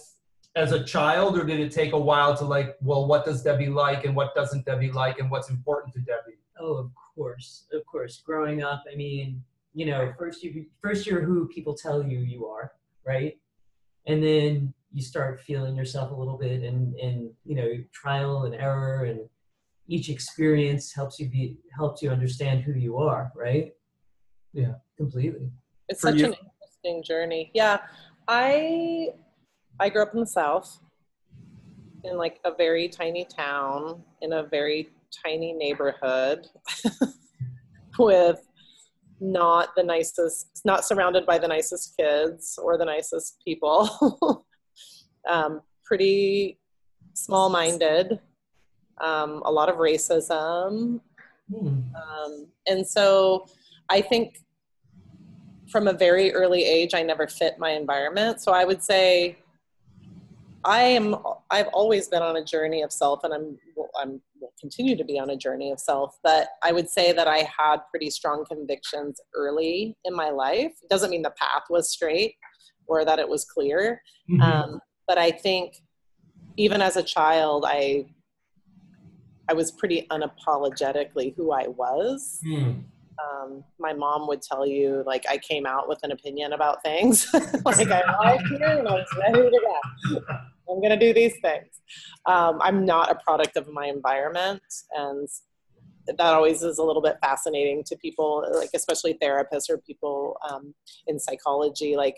as 0.56 0.72
a 0.72 0.84
child, 0.84 1.36
or 1.36 1.44
did 1.44 1.58
it 1.58 1.72
take 1.72 1.92
a 1.92 1.98
while 1.98 2.36
to 2.36 2.44
like, 2.44 2.76
well, 2.80 3.06
what 3.06 3.24
does 3.24 3.42
Debbie 3.42 3.68
like 3.68 4.04
and 4.04 4.14
what 4.14 4.34
doesn't 4.34 4.64
Debbie 4.64 4.92
like 4.92 5.18
and 5.18 5.30
what's 5.30 5.50
important 5.50 5.92
to 5.94 6.00
Debbie? 6.00 6.38
Oh, 6.60 6.76
of 6.76 6.90
course, 7.14 7.66
of 7.72 7.84
course. 7.86 8.22
Growing 8.24 8.62
up, 8.62 8.84
I 8.90 8.94
mean, 8.94 9.42
you 9.74 9.86
know, 9.86 10.12
first 10.16 10.44
you 10.44 10.66
first 10.80 11.06
you're 11.06 11.22
who 11.22 11.48
people 11.48 11.74
tell 11.74 12.02
you 12.02 12.18
you 12.20 12.46
are, 12.46 12.72
right? 13.04 13.36
And 14.06 14.22
then 14.22 14.72
you 14.92 15.02
start 15.02 15.40
feeling 15.40 15.74
yourself 15.74 16.12
a 16.12 16.14
little 16.14 16.38
bit, 16.38 16.62
and 16.62 16.94
and 16.94 17.30
you 17.44 17.56
know, 17.56 17.72
trial 17.92 18.44
and 18.44 18.54
error, 18.54 19.04
and 19.04 19.28
each 19.88 20.08
experience 20.08 20.92
helps 20.94 21.18
you 21.18 21.28
be 21.28 21.56
helps 21.76 22.00
you 22.00 22.10
understand 22.10 22.62
who 22.62 22.74
you 22.74 22.96
are, 22.96 23.32
right? 23.34 23.72
Yeah, 24.54 24.75
completely. 24.96 25.50
It's 25.88 26.00
For 26.00 26.11
such 26.11 26.20
you- 26.20 26.26
an 26.26 26.34
interesting 26.34 27.02
journey. 27.02 27.50
Yeah, 27.54 27.78
I 28.28 29.11
I 29.80 29.88
grew 29.88 30.02
up 30.02 30.14
in 30.14 30.20
the 30.20 30.26
South, 30.26 30.78
in 32.04 32.16
like 32.16 32.38
a 32.44 32.54
very 32.54 32.88
tiny 32.88 33.25
town 33.25 34.02
in 34.23 34.32
a 34.34 34.44
very 34.44 34.90
tiny 35.25 35.52
neighborhood, 35.52 36.46
with 37.99 38.40
not 39.20 39.70
the 39.76 39.82
nicest, 39.82 40.61
not 40.64 40.84
surrounded 40.84 41.26
by 41.26 41.38
the 41.38 41.49
nicest 41.49 41.96
kids 41.96 42.58
or 42.62 42.78
the 42.78 42.84
nicest 42.84 43.40
people. 43.44 44.46
um, 45.28 45.61
pretty 45.84 46.58
small-minded, 47.14 48.18
um, 49.00 49.42
a 49.44 49.50
lot 49.50 49.68
of 49.68 49.76
racism, 49.76 51.00
Hmm. 51.52 51.80
um, 51.94 52.46
and 52.66 52.87
so 52.87 53.46
I 53.90 54.00
think 54.00 54.38
from 55.74 55.88
a 55.88 55.92
very 55.92 56.32
early 56.32 56.62
age, 56.62 56.94
I 56.94 57.02
never 57.02 57.26
fit 57.26 57.58
my 57.58 57.70
environment. 57.70 58.40
So 58.40 58.52
I 58.52 58.64
would 58.64 58.80
say 58.80 59.38
I 60.64 60.82
am. 60.82 61.16
I've 61.50 61.66
always 61.72 62.06
been 62.06 62.22
on 62.22 62.36
a 62.36 62.44
journey 62.44 62.82
of 62.82 62.92
self, 62.92 63.24
and 63.24 63.34
I'm. 63.34 63.58
I'm 64.00 64.20
will 64.40 64.52
continue 64.60 64.96
to 64.96 65.04
be 65.04 65.18
on 65.18 65.30
a 65.30 65.36
journey 65.36 65.72
of 65.72 65.80
self. 65.80 66.16
But 66.22 66.50
I 66.62 66.70
would 66.70 66.88
say 66.88 67.10
that 67.12 67.26
I 67.26 67.38
had 67.58 67.78
pretty 67.90 68.08
strong 68.10 68.44
convictions 68.46 69.20
early 69.34 69.96
in 70.04 70.14
my 70.14 70.30
life. 70.30 70.72
Doesn't 70.88 71.10
mean 71.10 71.22
the 71.22 71.34
path 71.36 71.64
was 71.68 71.90
straight 71.90 72.36
or 72.86 73.04
that 73.04 73.18
it 73.18 73.28
was 73.28 73.44
clear. 73.44 74.00
Mhm. 74.30 74.42
Um, 74.42 74.80
but 75.08 75.18
I 75.18 75.32
think 75.32 75.82
even 76.56 76.80
as 76.80 76.96
a 76.96 77.02
child, 77.02 77.64
I 77.66 78.06
I 79.50 79.54
was 79.54 79.72
pretty 79.72 80.06
unapologetically 80.08 81.34
who 81.34 81.50
I 81.50 81.66
was. 81.66 82.38
Hmm. 82.44 82.72
Um, 83.23 83.64
my 83.78 83.92
mom 83.92 84.26
would 84.28 84.42
tell 84.42 84.66
you 84.66 85.02
like 85.06 85.25
I 85.28 85.38
came 85.38 85.66
out 85.66 85.88
with 85.88 86.00
an 86.02 86.12
opinion 86.12 86.52
about 86.52 86.83
things. 86.83 87.33
like 87.64 87.90
I 87.90 88.00
arrived 88.00 88.47
here 88.49 88.66
and 88.66 88.88
I 88.88 88.92
was 88.92 89.06
ready 89.18 89.50
to 89.50 89.61
go. 90.11 90.21
I'm 90.71 90.80
gonna 90.80 90.99
do 90.99 91.12
these 91.12 91.35
things. 91.42 91.68
Um, 92.26 92.59
I'm 92.61 92.85
not 92.85 93.11
a 93.11 93.16
product 93.16 93.56
of 93.56 93.68
my 93.68 93.87
environment, 93.87 94.62
and 94.92 95.28
that 96.06 96.21
always 96.21 96.62
is 96.62 96.78
a 96.78 96.83
little 96.83 97.02
bit 97.02 97.18
fascinating 97.23 97.83
to 97.85 97.97
people, 97.97 98.47
like 98.54 98.71
especially 98.75 99.18
therapists 99.23 99.71
or 99.71 99.78
people 99.78 100.37
um, 100.49 100.75
in 101.06 101.18
psychology. 101.18 101.97
Like 101.97 102.16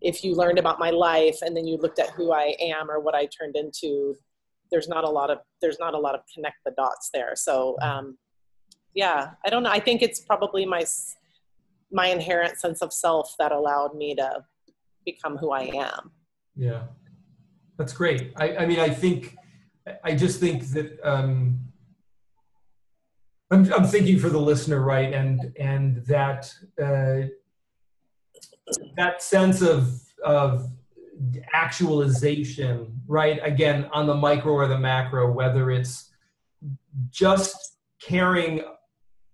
if 0.00 0.24
you 0.24 0.34
learned 0.34 0.58
about 0.58 0.78
my 0.78 0.90
life 0.90 1.38
and 1.42 1.56
then 1.56 1.66
you 1.66 1.76
looked 1.76 1.98
at 1.98 2.10
who 2.10 2.32
I 2.32 2.54
am 2.60 2.90
or 2.90 3.00
what 3.00 3.14
I 3.14 3.26
turned 3.26 3.56
into, 3.56 4.14
there's 4.70 4.88
not 4.88 5.04
a 5.04 5.08
lot 5.08 5.30
of 5.30 5.38
there's 5.60 5.78
not 5.78 5.94
a 5.94 5.98
lot 5.98 6.14
of 6.14 6.20
connect 6.32 6.56
the 6.64 6.72
dots 6.72 7.10
there. 7.12 7.32
So 7.34 7.76
um, 7.82 8.18
yeah, 8.94 9.30
I 9.44 9.50
don't 9.50 9.62
know. 9.62 9.70
I 9.70 9.80
think 9.80 10.02
it's 10.02 10.20
probably 10.20 10.64
my 10.64 10.84
my 11.90 12.06
inherent 12.06 12.58
sense 12.58 12.82
of 12.82 12.92
self 12.92 13.34
that 13.38 13.52
allowed 13.52 13.94
me 13.94 14.14
to 14.16 14.44
become 15.04 15.36
who 15.36 15.52
I 15.52 15.62
am. 15.74 16.10
Yeah, 16.56 16.84
that's 17.78 17.92
great. 17.92 18.32
I, 18.36 18.56
I 18.56 18.66
mean, 18.66 18.80
I 18.80 18.88
think, 18.88 19.36
I 20.02 20.14
just 20.14 20.40
think 20.40 20.64
that 20.70 20.98
um, 21.04 21.60
I'm, 23.50 23.72
I'm 23.72 23.84
thinking 23.86 24.18
for 24.18 24.28
the 24.28 24.40
listener, 24.40 24.80
right? 24.80 25.12
And 25.12 25.52
and 25.58 26.04
that 26.06 26.52
uh, 26.82 27.28
that 28.96 29.22
sense 29.22 29.62
of 29.62 30.00
of 30.24 30.68
actualization, 31.52 33.00
right? 33.06 33.38
Again, 33.42 33.88
on 33.92 34.06
the 34.06 34.14
micro 34.14 34.52
or 34.52 34.66
the 34.66 34.78
macro, 34.78 35.30
whether 35.30 35.70
it's 35.70 36.10
just 37.10 37.76
caring 38.00 38.62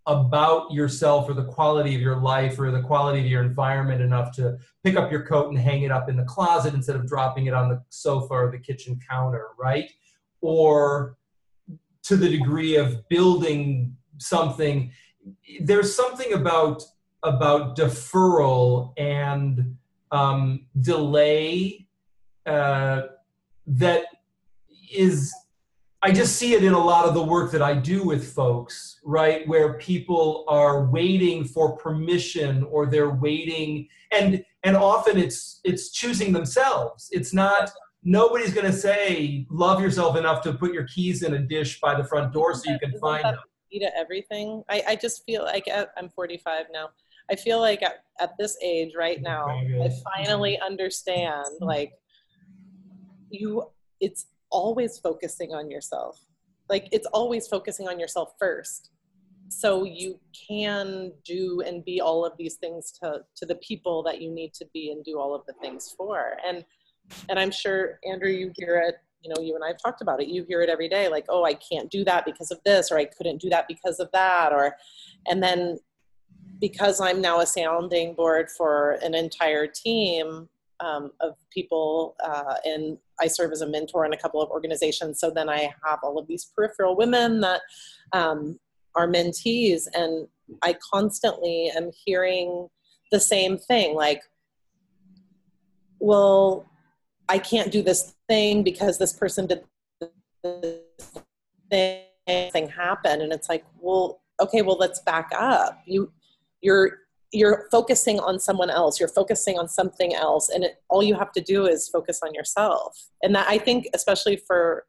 about 0.07 0.73
yourself 0.73 1.29
or 1.29 1.35
the 1.35 1.45
quality 1.45 1.95
of 1.95 2.01
your 2.01 2.17
life 2.17 2.59
or 2.59 2.71
the 2.71 2.83
quality 2.83 3.21
of 3.21 3.27
your 3.27 3.43
environment 3.43 4.01
enough 4.01 4.35
to 4.35 4.59
pick 4.83 4.97
up 4.97 5.11
your 5.11 5.25
coat 5.25 5.49
and 5.49 5.59
hang 5.59 5.83
it 5.83 5.91
up 5.91 6.09
in 6.09 6.17
the 6.17 6.25
closet 6.25 6.75
instead 6.75 6.97
of 6.97 7.07
dropping 7.07 7.47
it 7.47 7.55
on 7.55 7.69
the 7.69 7.83
sofa 7.91 8.33
or 8.33 8.51
the 8.51 8.59
kitchen 8.59 8.99
counter, 9.09 9.49
right? 9.59 9.91
Or 10.41 11.17
to 12.05 12.17
the 12.17 12.29
degree 12.29 12.77
of 12.77 13.09
building 13.09 13.97
something. 14.19 14.93
There's 15.61 15.95
something 15.95 16.33
about 16.33 16.83
about 17.23 17.77
deferral 17.77 18.95
and 18.97 19.77
um, 20.11 20.67
delay 20.81 21.87
uh, 22.47 23.03
that 23.67 24.05
is 24.93 25.33
I 26.03 26.13
just 26.13 26.37
see 26.37 26.55
it 26.55 26.65
in 26.65 26.73
a 26.73 26.83
lot 26.83 27.05
of 27.05 27.13
the 27.13 27.23
work 27.23 27.51
that 27.53 27.61
I 27.61 27.75
do 27.75 28.03
with 28.03 28.33
folks, 28.33 29.01
right? 29.05 29.47
Where 29.47 29.75
people 29.75 30.47
are 30.49 30.87
waiting 30.87 31.45
for 31.45 31.77
permission 31.77 32.65
or 32.65 32.87
they're 32.87 33.11
waiting 33.11 33.89
and 34.13 34.45
and 34.63 34.77
often 34.77 35.19
it's 35.19 35.61
it's 35.63 35.91
choosing 35.91 36.33
themselves. 36.33 37.09
It's 37.13 37.35
not 37.35 37.71
nobody's 38.03 38.55
going 38.55 38.67
to 38.67 38.73
say 38.73 39.47
love 39.51 39.81
yourself 39.81 40.17
enough 40.17 40.43
to 40.43 40.55
put 40.55 40.73
your 40.73 40.87
keys 40.87 41.23
in 41.23 41.35
a 41.35 41.39
dish 41.39 41.81
by 41.81 41.95
the 41.95 42.05
front 42.05 42.33
door 42.33 42.55
so 42.55 42.71
you 42.71 42.79
can 42.79 42.91
Isn't 42.91 43.01
find 43.01 43.25
them. 43.25 43.37
key 43.71 43.79
to 43.81 43.91
everything. 43.97 44.63
I, 44.71 44.83
I 44.89 44.97
just 44.97 45.25
feel 45.25 45.45
like 45.45 45.65
uh, 45.73 45.87
I'm 45.99 46.09
45 46.09 46.67
now. 46.73 46.91
I 47.31 47.37
feel 47.37 47.61
like 47.61 47.83
at, 47.83 48.05
at 48.21 48.33
this 48.39 48.57
age 48.63 48.93
right 48.99 49.19
oh 49.19 49.23
now, 49.23 49.47
I 49.49 49.91
finally 50.17 50.59
understand 50.61 51.47
like 51.61 51.93
you. 53.31 53.65
It's 54.01 54.27
always 54.51 54.99
focusing 54.99 55.53
on 55.53 55.71
yourself. 55.71 56.25
Like 56.69 56.89
it's 56.93 57.07
always 57.13 57.49
focusing 57.49 57.89
on 57.89 57.99
yourself 57.99 58.35
first. 58.39 58.91
So 59.49 59.85
you 59.85 60.21
can 60.49 61.13
do 61.25 61.63
and 61.67 61.85
be 61.85 62.01
all 62.01 62.25
of 62.25 62.35
these 62.39 62.55
things 62.55 62.93
to 63.03 63.25
to 63.37 63.47
the 63.47 63.57
people 63.57 64.03
that 64.05 64.21
you 64.21 64.31
need 64.31 64.55
to 64.55 64.67
be 64.73 64.93
and 64.93 65.05
do 65.05 65.19
all 65.19 65.35
of 65.35 65.45
the 65.47 65.55
things 65.55 65.93
for. 65.97 66.37
And 66.47 66.65
and 67.29 67.39
I'm 67.39 67.51
sure 67.51 67.99
Andrew, 68.05 68.31
you 68.31 68.53
hear 68.57 68.79
it 68.79 68.97
you 69.23 69.29
know 69.29 69.43
you 69.43 69.55
and 69.55 69.65
i've 69.65 69.79
talked 69.83 70.01
about 70.01 70.21
it 70.21 70.29
you 70.29 70.45
hear 70.49 70.63
it 70.63 70.69
every 70.69 70.89
day 70.89 71.09
like 71.09 71.27
oh 71.29 71.45
i 71.45 71.55
can't 71.55 71.91
do 71.91 72.05
that 72.05 72.25
because 72.25 72.51
of 72.51 72.59
this 72.65 72.91
or 72.91 72.99
i 72.99 73.05
couldn't 73.05 73.41
do 73.41 73.49
that 73.49 73.67
because 73.69 74.01
of 74.01 74.11
that 74.13 74.53
or 74.53 74.77
and 75.27 75.43
then 75.43 75.79
because 76.61 77.01
i'm 77.01 77.21
now 77.21 77.41
a 77.41 77.47
sounding 77.47 78.15
board 78.15 78.49
for 78.51 78.93
an 79.03 79.15
entire 79.15 79.67
team 79.67 80.49
um, 80.81 81.11
of 81.21 81.35
people 81.51 82.17
uh, 82.25 82.55
and 82.65 82.99
i 83.21 83.27
serve 83.27 83.53
as 83.53 83.61
a 83.61 83.67
mentor 83.67 84.05
in 84.05 84.13
a 84.13 84.17
couple 84.17 84.41
of 84.41 84.51
organizations 84.51 85.21
so 85.21 85.31
then 85.31 85.49
i 85.49 85.73
have 85.85 85.99
all 86.03 86.19
of 86.19 86.27
these 86.27 86.51
peripheral 86.57 86.97
women 86.97 87.41
that 87.41 87.61
um, 88.13 88.59
are 88.95 89.09
mentees 89.09 89.83
and 89.95 90.27
i 90.63 90.75
constantly 90.93 91.71
am 91.77 91.91
hearing 92.05 92.69
the 93.13 93.21
same 93.21 93.59
thing 93.59 93.95
like 93.95 94.23
well 95.99 96.67
I 97.31 97.39
can't 97.39 97.71
do 97.71 97.81
this 97.81 98.17
thing 98.29 98.65
because 98.65 98.99
this 98.99 99.13
person 99.13 99.47
did 99.47 99.63
this 100.43 100.81
thing, 101.71 102.03
thing 102.27 102.69
happen. 102.69 103.21
And 103.21 103.33
it's 103.33 103.49
like, 103.49 103.65
well, 103.79 104.21
okay, 104.41 104.63
well, 104.63 104.77
let's 104.77 104.99
back 104.99 105.31
up. 105.39 105.81
You, 105.87 106.13
you're, 106.61 106.99
you're 107.33 107.69
focusing 107.71 108.19
on 108.21 108.39
someone 108.39 108.71
else. 108.71 108.99
You're 108.99 109.09
focusing 109.09 109.59
on 109.59 109.69
something 109.69 110.15
else, 110.15 110.49
and 110.49 110.65
it, 110.65 110.83
all 110.89 111.03
you 111.03 111.15
have 111.15 111.33
to 111.33 111.41
do 111.41 111.67
is 111.67 111.89
focus 111.89 112.21
on 112.23 112.35
yourself. 112.35 112.97
And 113.23 113.35
that 113.35 113.47
I 113.49 113.59
think, 113.59 113.89
especially 113.95 114.37
for 114.37 114.87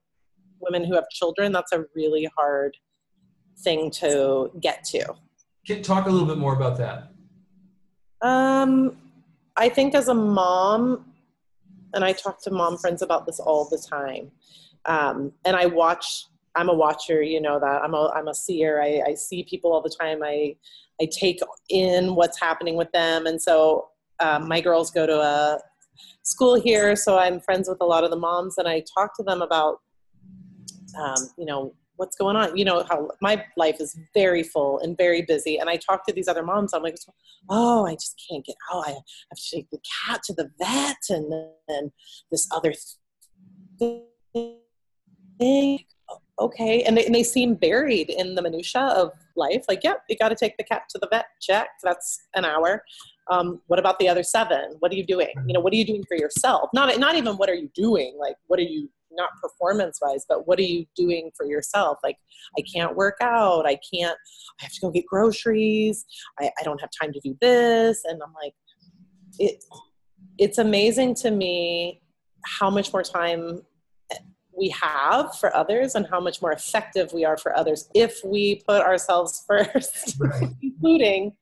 women 0.59 0.83
who 0.83 0.95
have 0.95 1.09
children, 1.09 1.51
that's 1.51 1.71
a 1.71 1.85
really 1.95 2.29
hard 2.37 2.77
thing 3.59 3.91
to 3.91 4.51
get 4.59 4.83
to. 4.85 5.13
Can 5.67 5.83
talk 5.83 6.07
a 6.07 6.09
little 6.09 6.27
bit 6.27 6.37
more 6.37 6.55
about 6.55 6.77
that. 6.77 7.11
Um, 8.21 8.97
I 9.57 9.69
think 9.69 9.93
as 9.93 10.07
a 10.07 10.13
mom, 10.13 11.05
and 11.93 12.03
I 12.03 12.13
talk 12.13 12.41
to 12.43 12.51
mom 12.51 12.77
friends 12.77 13.01
about 13.01 13.25
this 13.25 13.39
all 13.39 13.67
the 13.69 13.77
time. 13.77 14.31
Um, 14.85 15.33
and 15.45 15.55
I 15.55 15.67
watch. 15.67 16.25
I'm 16.55 16.69
a 16.69 16.73
watcher. 16.73 17.21
You 17.21 17.41
know 17.41 17.59
that. 17.59 17.81
I'm 17.83 17.93
a 17.93 18.11
I'm 18.15 18.27
a 18.27 18.33
seer. 18.33 18.81
I, 18.81 19.01
I 19.07 19.13
see 19.15 19.43
people 19.43 19.71
all 19.73 19.81
the 19.81 19.95
time. 19.99 20.21
I 20.23 20.55
I 21.01 21.07
take 21.11 21.39
in 21.69 22.15
what's 22.15 22.39
happening 22.39 22.75
with 22.75 22.91
them, 22.91 23.25
and 23.25 23.41
so 23.41 23.89
um, 24.19 24.47
my 24.47 24.61
girls 24.61 24.91
go 24.91 25.05
to 25.05 25.19
a 25.19 25.59
school 26.23 26.59
here, 26.59 26.95
so 26.95 27.17
I'm 27.17 27.39
friends 27.39 27.67
with 27.67 27.79
a 27.81 27.85
lot 27.85 28.03
of 28.03 28.11
the 28.11 28.17
moms, 28.17 28.57
and 28.57 28.67
I 28.67 28.83
talk 28.97 29.15
to 29.17 29.23
them 29.23 29.41
about, 29.41 29.79
um, 30.99 31.29
you 31.37 31.45
know, 31.45 31.73
what's 31.95 32.15
going 32.15 32.35
on. 32.35 32.55
You 32.55 32.65
know 32.65 32.83
how 32.89 33.09
my 33.21 33.43
life 33.57 33.77
is 33.79 33.97
very 34.13 34.43
full 34.43 34.79
and 34.79 34.97
very 34.97 35.21
busy, 35.21 35.57
and 35.57 35.69
I 35.69 35.77
talk 35.77 36.05
to 36.07 36.13
these 36.13 36.27
other 36.27 36.43
moms. 36.43 36.73
I'm 36.73 36.83
like, 36.83 36.97
oh, 37.49 37.85
I 37.85 37.93
just 37.93 38.21
can't 38.29 38.45
get 38.45 38.55
out. 38.71 38.87
I 38.87 38.91
have 38.91 39.37
to 39.37 39.55
take 39.55 39.69
the 39.69 39.79
cat 40.05 40.21
to 40.25 40.33
the 40.33 40.49
vet, 40.59 40.97
and 41.09 41.31
then 41.67 41.91
this 42.29 42.47
other 42.51 42.73
thing. 43.79 44.03
Okay. 46.41 46.83
And 46.83 46.97
they, 46.97 47.05
and 47.05 47.15
they 47.15 47.23
seem 47.23 47.55
buried 47.55 48.09
in 48.09 48.35
the 48.35 48.41
minutia 48.41 48.81
of 48.81 49.11
life. 49.35 49.63
Like 49.67 49.83
yep 49.83 50.03
you 50.09 50.17
got 50.17 50.29
to 50.29 50.35
take 50.35 50.57
the 50.57 50.63
cat 50.63 50.83
to 50.89 50.99
the 50.99 51.07
vet 51.11 51.25
check 51.41 51.69
that's 51.83 52.21
an 52.35 52.45
hour. 52.45 52.83
Um, 53.29 53.61
what 53.67 53.79
about 53.79 53.99
the 53.99 54.09
other 54.09 54.23
seven? 54.23 54.75
What 54.79 54.91
are 54.91 54.95
you 54.95 55.05
doing? 55.05 55.29
You 55.47 55.53
know 55.53 55.59
what 55.59 55.73
are 55.73 55.77
you 55.77 55.85
doing 55.85 56.03
for 56.07 56.17
yourself? 56.17 56.69
Not 56.73 56.97
not 56.99 57.15
even 57.15 57.35
what 57.37 57.49
are 57.49 57.55
you 57.55 57.69
doing? 57.73 58.17
Like 58.19 58.35
what 58.47 58.59
are 58.59 58.63
you 58.63 58.89
not 59.13 59.29
performance 59.41 59.99
wise 60.01 60.25
but 60.29 60.47
what 60.47 60.57
are 60.57 60.63
you 60.63 60.85
doing 60.95 61.31
for 61.35 61.45
yourself? 61.45 61.97
Like 62.03 62.17
i 62.57 62.61
can't 62.61 62.95
work 62.95 63.17
out. 63.21 63.65
I 63.65 63.77
can't 63.93 64.17
i 64.59 64.63
have 64.63 64.71
to 64.73 64.81
go 64.81 64.91
get 64.91 65.05
groceries. 65.05 66.05
I, 66.39 66.51
I 66.59 66.63
don't 66.63 66.81
have 66.81 66.89
time 67.01 67.13
to 67.13 67.19
do 67.19 67.37
this. 67.41 68.03
And 68.05 68.21
i'm 68.23 68.33
like 68.41 68.53
it 69.39 69.63
it's 70.37 70.57
amazing 70.57 71.15
to 71.15 71.31
me 71.31 72.01
how 72.45 72.69
much 72.69 72.91
more 72.91 73.03
time 73.03 73.61
we 74.61 74.69
have 74.69 75.35
for 75.39 75.53
others 75.55 75.95
and 75.95 76.05
how 76.11 76.19
much 76.19 76.39
more 76.39 76.51
effective 76.51 77.11
we 77.13 77.25
are 77.25 77.35
for 77.35 77.57
others 77.57 77.89
if 77.95 78.19
we 78.23 78.61
put 78.67 78.79
ourselves 78.83 79.43
first 79.47 80.15
right. 80.19 80.49
including 80.61 81.33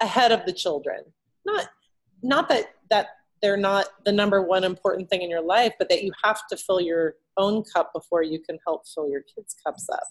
ahead 0.00 0.30
of 0.30 0.46
the 0.46 0.52
children. 0.52 1.00
Not 1.44 1.66
not 2.22 2.48
that 2.48 2.66
that 2.88 3.06
they're 3.42 3.56
not 3.56 3.86
the 4.04 4.12
number 4.12 4.40
one 4.42 4.62
important 4.62 5.10
thing 5.10 5.22
in 5.22 5.28
your 5.28 5.42
life 5.42 5.72
but 5.76 5.88
that 5.88 6.04
you 6.04 6.12
have 6.22 6.46
to 6.50 6.56
fill 6.56 6.80
your 6.80 7.16
own 7.36 7.64
cup 7.64 7.92
before 7.92 8.22
you 8.22 8.38
can 8.38 8.58
help 8.64 8.86
fill 8.86 9.08
your 9.10 9.22
kids 9.22 9.56
cups 9.66 9.88
up. 9.92 10.08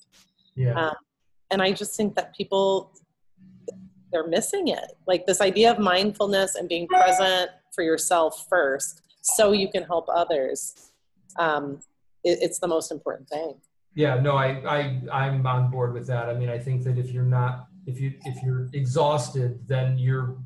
Yeah. 0.55 0.73
Um, 0.73 0.95
and 1.51 1.61
i 1.61 1.71
just 1.71 1.95
think 1.95 2.15
that 2.15 2.35
people 2.35 2.93
they're 4.11 4.27
missing 4.27 4.67
it. 4.67 4.91
Like 5.07 5.25
this 5.25 5.39
idea 5.39 5.71
of 5.71 5.79
mindfulness 5.79 6.55
and 6.55 6.67
being 6.67 6.85
present 6.85 7.49
for 7.73 7.81
yourself 7.81 8.45
first 8.49 9.01
so 9.21 9.53
you 9.53 9.69
can 9.71 9.83
help 9.83 10.07
others 10.13 10.91
um, 11.39 11.79
it, 12.23 12.39
it's 12.41 12.59
the 12.59 12.67
most 12.67 12.91
important 12.91 13.29
thing. 13.29 13.55
Yeah 13.95 14.19
no 14.19 14.35
I, 14.35 14.61
I 14.67 15.01
i'm 15.11 15.45
on 15.45 15.69
board 15.69 15.93
with 15.93 16.07
that. 16.07 16.29
I 16.29 16.33
mean 16.33 16.49
i 16.49 16.57
think 16.57 16.83
that 16.83 16.97
if 16.97 17.11
you're 17.11 17.23
not 17.23 17.67
if 17.85 17.99
you 17.99 18.13
if 18.25 18.41
you're 18.43 18.69
exhausted 18.73 19.59
then 19.67 19.97
you're 19.97 20.37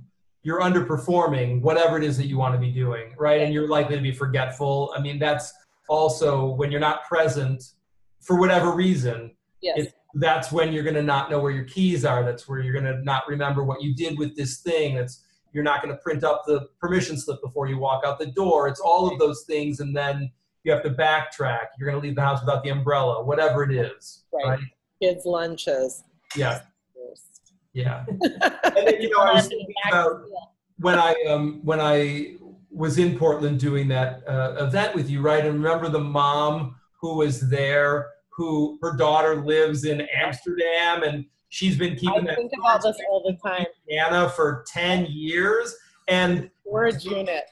you're 0.41 0.61
underperforming 0.61 1.61
whatever 1.61 1.97
it 1.97 2.03
is 2.03 2.17
that 2.17 2.27
you 2.27 2.37
want 2.37 2.53
to 2.53 2.59
be 2.59 2.71
doing 2.71 3.13
right? 3.17 3.41
And 3.41 3.53
you're 3.53 3.67
likely 3.67 3.95
to 3.95 4.01
be 4.01 4.11
forgetful. 4.11 4.93
I 4.95 5.01
mean 5.01 5.19
that's 5.19 5.53
also 5.87 6.45
when 6.45 6.71
you're 6.71 6.79
not 6.79 7.03
present 7.05 7.63
for 8.21 8.39
whatever 8.39 8.71
reason 8.71 9.35
yes. 9.61 9.87
that's 10.15 10.51
when 10.51 10.73
you're 10.73 10.83
going 10.83 10.95
to 10.95 11.03
not 11.03 11.29
know 11.29 11.39
where 11.39 11.51
your 11.51 11.65
keys 11.65 12.05
are. 12.05 12.23
That's 12.23 12.47
where 12.47 12.59
you're 12.59 12.73
going 12.73 12.85
to 12.85 13.03
not 13.03 13.23
remember 13.27 13.63
what 13.63 13.81
you 13.81 13.93
did 13.95 14.17
with 14.17 14.35
this 14.35 14.59
thing. 14.59 14.95
That's 14.95 15.23
you're 15.53 15.63
not 15.63 15.81
going 15.81 15.95
to 15.95 16.01
print 16.01 16.23
up 16.23 16.43
the 16.45 16.67
permission 16.79 17.17
slip 17.17 17.41
before 17.41 17.67
you 17.67 17.77
walk 17.77 18.03
out 18.05 18.19
the 18.19 18.27
door. 18.27 18.67
It's 18.67 18.79
all 18.79 19.11
of 19.11 19.19
those 19.19 19.43
things 19.43 19.79
and 19.79 19.95
then 19.95 20.31
you 20.65 20.71
have 20.71 20.83
to 20.83 20.89
backtrack. 20.89 21.67
You're 21.77 21.89
going 21.89 22.01
to 22.01 22.05
leave 22.05 22.15
the 22.15 22.21
house 22.21 22.41
without 22.41 22.63
the 22.63 22.71
umbrella, 22.71 23.23
whatever 23.23 23.63
it 23.63 23.71
is. 23.71 24.23
Right. 24.33 24.45
right? 24.45 24.59
Kids' 25.01 25.25
lunches. 25.25 26.03
Yeah. 26.35 26.61
Yeah. 27.73 28.05
and 28.09 28.21
then, 28.75 29.01
you 29.01 29.09
know, 29.09 29.19
I 29.19 29.33
was 29.33 29.47
thinking 29.47 29.73
about 29.87 30.23
when 30.79 30.97
I 30.97 31.13
um 31.29 31.59
when 31.63 31.79
I 31.79 32.35
was 32.71 32.97
in 32.97 33.17
Portland 33.17 33.59
doing 33.59 33.87
that 33.89 34.23
uh, 34.27 34.55
event 34.59 34.95
with 34.95 35.09
you, 35.09 35.21
right? 35.21 35.45
And 35.45 35.61
remember 35.61 35.89
the 35.89 35.99
mom 35.99 36.75
who 36.99 37.17
was 37.17 37.49
there, 37.49 38.07
who 38.29 38.79
her 38.81 38.95
daughter 38.95 39.35
lives 39.35 39.85
in 39.85 40.07
Amsterdam, 40.13 41.03
and 41.03 41.25
she's 41.49 41.77
been 41.77 41.95
keeping 41.95 42.23
I 42.23 42.27
that. 42.27 42.37
think 42.37 42.51
about 42.57 42.81
this 42.81 42.97
all 43.09 43.23
the 43.23 43.37
time. 43.47 43.65
Anna 43.91 44.29
for 44.29 44.63
ten 44.67 45.05
years, 45.09 45.75
and 46.07 46.49
we're 46.65 46.87
a 46.87 46.99
unit. 46.99 47.43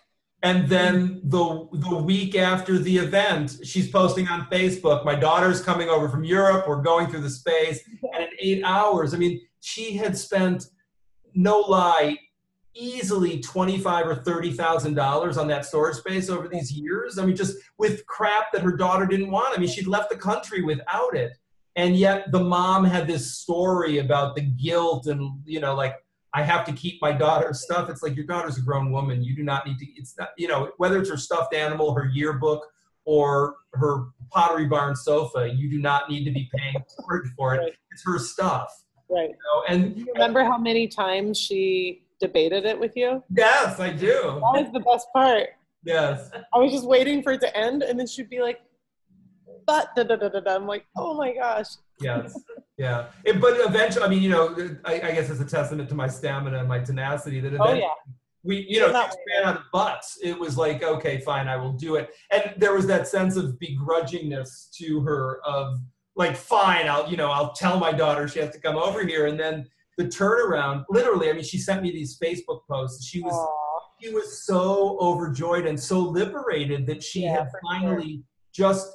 And 0.43 0.59
mm-hmm. 0.59 0.69
then 0.69 1.21
the 1.23 1.67
the 1.73 1.95
week 1.95 2.35
after 2.35 2.77
the 2.77 2.97
event, 2.97 3.59
she's 3.63 3.89
posting 3.89 4.27
on 4.27 4.47
Facebook, 4.51 5.03
my 5.05 5.15
daughter's 5.15 5.61
coming 5.61 5.89
over 5.89 6.07
from 6.09 6.23
Europe, 6.23 6.67
we're 6.67 6.81
going 6.81 7.07
through 7.07 7.21
the 7.21 7.29
space. 7.29 7.79
And 8.13 8.23
in 8.23 8.29
eight 8.39 8.63
hours, 8.63 9.13
I 9.13 9.17
mean, 9.17 9.41
she 9.61 9.97
had 9.97 10.17
spent 10.17 10.67
no 11.33 11.59
lie, 11.59 12.17
easily 12.75 13.39
twenty-five 13.39 14.05
or 14.05 14.15
thirty 14.15 14.51
thousand 14.51 14.95
dollars 14.95 15.37
on 15.37 15.47
that 15.47 15.65
storage 15.65 15.95
space 15.95 16.29
over 16.29 16.47
these 16.47 16.71
years. 16.71 17.17
I 17.17 17.25
mean, 17.25 17.35
just 17.35 17.57
with 17.77 18.05
crap 18.05 18.51
that 18.51 18.61
her 18.61 18.75
daughter 18.75 19.05
didn't 19.05 19.31
want. 19.31 19.57
I 19.57 19.59
mean, 19.59 19.69
she'd 19.69 19.87
left 19.87 20.09
the 20.09 20.17
country 20.17 20.61
without 20.61 21.15
it. 21.15 21.31
And 21.75 21.95
yet 21.95 22.31
the 22.31 22.43
mom 22.43 22.83
had 22.85 23.07
this 23.07 23.35
story 23.35 23.97
about 23.97 24.35
the 24.35 24.41
guilt 24.41 25.07
and, 25.07 25.39
you 25.43 25.59
know, 25.59 25.73
like 25.73 25.95
I 26.33 26.41
have 26.41 26.65
to 26.65 26.73
keep 26.73 27.01
my 27.01 27.11
daughter's 27.11 27.61
stuff. 27.61 27.89
It's 27.89 28.01
like 28.01 28.15
your 28.15 28.25
daughter's 28.25 28.57
a 28.57 28.61
grown 28.61 28.91
woman. 28.91 29.23
You 29.23 29.35
do 29.35 29.43
not 29.43 29.67
need 29.67 29.77
to. 29.79 29.85
It's 29.95 30.17
not 30.17 30.29
you 30.37 30.47
know 30.47 30.71
whether 30.77 30.99
it's 30.99 31.09
her 31.09 31.17
stuffed 31.17 31.53
animal, 31.53 31.93
her 31.93 32.09
yearbook, 32.11 32.65
or 33.05 33.55
her 33.73 34.05
Pottery 34.31 34.65
Barn 34.65 34.95
sofa. 34.95 35.51
You 35.53 35.69
do 35.69 35.79
not 35.79 36.09
need 36.09 36.25
to 36.25 36.31
be 36.31 36.49
paying 36.55 36.83
for 37.37 37.55
it. 37.55 37.59
Right. 37.59 37.73
It's 37.91 38.03
her 38.05 38.17
stuff. 38.17 38.83
Right. 39.09 39.29
You 39.29 39.35
know? 39.35 39.63
And 39.69 39.97
you 39.97 40.07
remember 40.13 40.43
how 40.43 40.57
many 40.57 40.87
times 40.87 41.37
she 41.37 42.03
debated 42.19 42.65
it 42.65 42.79
with 42.79 42.95
you? 42.95 43.21
Yes, 43.35 43.79
I 43.79 43.91
do. 43.91 44.07
That 44.07 44.63
was 44.63 44.71
the 44.73 44.79
best 44.79 45.07
part. 45.13 45.49
Yes. 45.83 46.31
I 46.53 46.57
was 46.57 46.71
just 46.71 46.85
waiting 46.85 47.21
for 47.21 47.33
it 47.33 47.41
to 47.41 47.57
end, 47.57 47.83
and 47.83 47.99
then 47.99 48.07
she'd 48.07 48.29
be 48.29 48.41
like, 48.41 48.59
"But 49.67 49.89
da 49.95 50.03
da 50.03 50.15
da 50.15 50.29
da 50.29 50.39
da." 50.39 50.55
I'm 50.55 50.65
like, 50.65 50.85
"Oh 50.97 51.13
my 51.13 51.33
gosh." 51.33 51.67
Yes. 51.99 52.39
Yeah, 52.83 53.05
it, 53.23 53.39
but 53.39 53.53
eventually, 53.61 54.03
I 54.03 54.09
mean, 54.09 54.21
you 54.21 54.29
know, 54.29 54.53
I, 54.83 54.95
I, 54.95 55.11
guess 55.13 55.29
it's 55.29 55.39
a 55.39 55.45
testament 55.45 55.87
to 55.87 55.95
my 55.95 56.09
stamina 56.09 56.59
and 56.59 56.67
my 56.67 56.79
tenacity 56.79 57.39
that 57.39 57.55
oh, 57.57 57.73
yeah. 57.73 57.87
we, 58.43 58.65
you 58.67 58.81
know, 58.81 58.91
ran 58.91 59.45
out 59.45 59.55
of 59.55 59.63
butts. 59.71 60.19
It 60.21 60.37
was 60.37 60.57
like, 60.57 60.83
okay, 60.83 61.19
fine, 61.19 61.47
I 61.47 61.55
will 61.55 61.71
do 61.71 61.95
it. 61.95 62.09
And 62.29 62.53
there 62.57 62.73
was 62.73 62.85
that 62.87 63.07
sense 63.07 63.37
of 63.37 63.57
begrudgingness 63.57 64.69
to 64.79 64.99
her 64.99 65.39
of 65.45 65.79
like, 66.17 66.35
fine, 66.35 66.89
I'll, 66.89 67.09
you 67.09 67.15
know, 67.15 67.31
I'll 67.31 67.53
tell 67.53 67.79
my 67.79 67.93
daughter 67.93 68.27
she 68.27 68.39
has 68.39 68.51
to 68.51 68.59
come 68.59 68.75
over 68.75 69.07
here. 69.07 69.27
And 69.27 69.39
then 69.39 69.65
the 69.97 70.03
turnaround, 70.03 70.83
literally, 70.89 71.29
I 71.29 71.33
mean, 71.33 71.43
she 71.45 71.59
sent 71.59 71.83
me 71.83 71.91
these 71.91 72.19
Facebook 72.19 72.63
posts. 72.69 73.05
She 73.05 73.21
was, 73.21 73.33
Aww. 73.33 73.79
she 74.01 74.13
was 74.13 74.45
so 74.45 74.97
overjoyed 74.99 75.65
and 75.65 75.79
so 75.79 75.99
liberated 75.99 76.85
that 76.87 77.01
she 77.01 77.21
yeah, 77.21 77.37
had 77.37 77.47
finally 77.63 78.23
sure. 78.51 78.73
just 78.73 78.91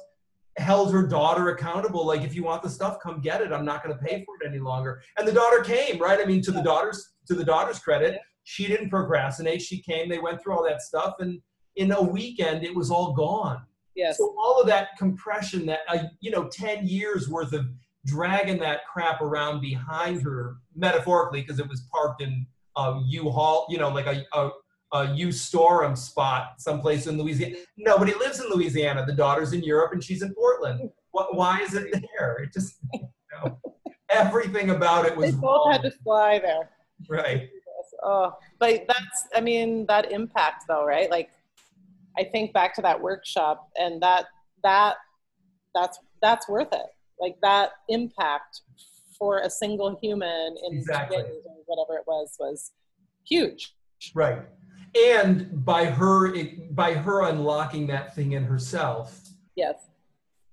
held 0.59 0.91
her 0.93 1.05
daughter 1.07 1.49
accountable. 1.49 2.05
Like 2.05 2.21
if 2.21 2.35
you 2.35 2.43
want 2.43 2.61
the 2.61 2.69
stuff 2.69 2.97
come 3.01 3.21
get 3.21 3.41
it. 3.41 3.51
I'm 3.51 3.65
not 3.65 3.83
going 3.83 3.97
to 3.97 4.03
pay 4.03 4.23
for 4.25 4.35
it 4.41 4.47
any 4.47 4.59
longer. 4.59 5.01
And 5.17 5.27
the 5.27 5.31
daughter 5.31 5.61
came 5.61 5.99
right? 5.99 6.19
I 6.19 6.25
mean 6.25 6.41
to 6.43 6.51
the 6.51 6.61
daughter's 6.61 7.13
to 7.27 7.35
the 7.35 7.43
daughter's 7.43 7.79
credit 7.79 8.19
she 8.43 8.65
didn't 8.65 8.89
procrastinate. 8.89 9.61
She 9.61 9.79
came 9.81 10.09
they 10.09 10.19
went 10.19 10.41
through 10.41 10.55
all 10.55 10.63
that 10.63 10.81
stuff 10.81 11.15
and 11.19 11.39
in 11.75 11.91
a 11.91 12.01
weekend 12.01 12.63
it 12.63 12.75
was 12.75 12.89
all 12.89 13.13
gone. 13.13 13.61
Yes. 13.95 14.17
So 14.17 14.35
all 14.39 14.59
of 14.59 14.67
that 14.67 14.89
compression 14.97 15.65
that 15.67 15.81
uh, 15.87 16.03
you 16.19 16.31
know 16.31 16.47
10 16.47 16.87
years 16.87 17.29
worth 17.29 17.53
of 17.53 17.65
dragging 18.05 18.57
that 18.59 18.81
crap 18.91 19.21
around 19.21 19.61
behind 19.61 20.21
her 20.23 20.57
metaphorically 20.75 21.41
because 21.41 21.59
it 21.59 21.67
was 21.67 21.87
parked 21.91 22.21
in 22.21 22.47
a 22.77 23.01
u-haul 23.05 23.67
you 23.69 23.77
know 23.77 23.89
like 23.89 24.07
a, 24.07 24.23
a 24.33 24.49
Uh, 24.91 25.07
a 25.09 25.15
U 25.15 25.31
Storm 25.31 25.95
spot 25.95 26.55
someplace 26.57 27.05
in 27.05 27.17
Louisiana. 27.17 27.57
Nobody 27.77 28.13
lives 28.15 28.39
in 28.39 28.49
Louisiana. 28.49 29.05
The 29.05 29.13
daughter's 29.13 29.53
in 29.53 29.61
Europe 29.63 29.93
and 29.93 30.03
she's 30.03 30.23
in 30.23 30.33
Portland. 30.33 30.89
What, 31.11 31.35
why 31.35 31.61
is 31.61 31.75
it 31.75 31.91
there? 31.91 32.37
It 32.37 32.53
just, 32.53 32.77
you 32.93 33.07
know, 33.33 33.59
everything 34.09 34.71
about 34.71 35.05
it 35.05 35.15
was. 35.15 35.31
They 35.31 35.37
both 35.39 35.65
wrong. 35.65 35.71
had 35.73 35.83
to 35.83 35.91
fly 36.03 36.39
there. 36.39 36.69
Right. 37.07 37.49
Oh, 38.03 38.33
but 38.59 38.85
that's, 38.87 39.27
I 39.35 39.41
mean, 39.41 39.85
that 39.87 40.11
impact 40.11 40.65
though, 40.67 40.85
right? 40.85 41.09
Like, 41.11 41.29
I 42.17 42.23
think 42.23 42.53
back 42.53 42.73
to 42.75 42.81
that 42.81 42.99
workshop 42.99 43.69
and 43.75 44.01
that, 44.01 44.25
that, 44.63 44.95
that's, 45.75 45.99
that's 46.21 46.49
worth 46.49 46.73
it. 46.73 46.87
Like 47.19 47.35
that 47.43 47.71
impact 47.89 48.61
for 49.19 49.39
a 49.39 49.49
single 49.49 49.99
human 50.01 50.55
in 50.65 50.77
exactly. 50.77 51.23
whatever 51.67 51.99
it 51.99 52.05
was, 52.07 52.35
was 52.39 52.71
huge. 53.23 53.75
Right 54.15 54.39
and 54.95 55.65
by 55.65 55.85
her 55.85 56.33
by 56.71 56.93
her 56.93 57.29
unlocking 57.29 57.87
that 57.87 58.15
thing 58.15 58.33
in 58.33 58.43
herself 58.43 59.21
yes. 59.55 59.89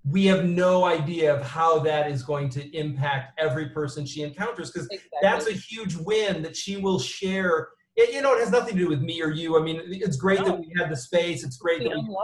we 0.04 0.26
have 0.26 0.44
no 0.44 0.84
idea 0.84 1.34
of 1.34 1.42
how 1.42 1.78
that 1.78 2.10
is 2.10 2.22
going 2.22 2.48
to 2.48 2.76
impact 2.76 3.38
every 3.38 3.68
person 3.70 4.04
she 4.04 4.22
encounters 4.22 4.70
because 4.70 4.86
exactly. 4.88 5.18
that's 5.22 5.46
a 5.46 5.52
huge 5.52 5.96
win 5.96 6.42
that 6.42 6.56
she 6.56 6.76
will 6.76 6.98
share. 6.98 7.68
It, 7.96 8.12
you 8.12 8.20
know 8.20 8.34
it 8.34 8.40
has 8.40 8.50
nothing 8.50 8.76
to 8.76 8.82
do 8.82 8.88
with 8.88 9.00
me 9.00 9.22
or 9.22 9.30
you. 9.30 9.58
I 9.58 9.62
mean 9.62 9.80
it's 9.86 10.16
great 10.16 10.40
no. 10.40 10.46
that 10.46 10.60
we 10.60 10.72
had 10.76 10.90
the 10.90 10.96
space. 10.96 11.44
It's 11.44 11.56
great 11.56 11.82
that 11.82 11.90
we 11.90 12.14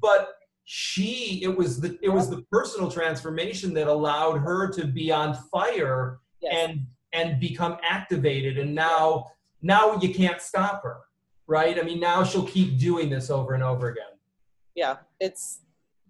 but 0.00 0.30
she 0.64 1.40
it 1.42 1.56
was 1.56 1.80
the 1.80 1.96
it 2.02 2.08
was 2.08 2.28
the 2.28 2.42
personal 2.50 2.90
transformation 2.90 3.72
that 3.74 3.86
allowed 3.86 4.38
her 4.38 4.68
to 4.72 4.86
be 4.86 5.12
on 5.12 5.34
fire 5.52 6.18
yes. 6.40 6.52
and 6.56 6.86
and 7.12 7.40
become 7.40 7.78
activated. 7.88 8.58
And 8.58 8.74
now 8.74 9.26
now 9.66 9.98
you 10.00 10.14
can't 10.14 10.40
stop 10.40 10.82
her, 10.82 10.98
right? 11.46 11.78
I 11.78 11.82
mean, 11.82 12.00
now 12.00 12.24
she'll 12.24 12.46
keep 12.46 12.78
doing 12.78 13.10
this 13.10 13.30
over 13.30 13.54
and 13.54 13.62
over 13.62 13.88
again. 13.88 14.04
Yeah, 14.74 14.96
it's, 15.20 15.60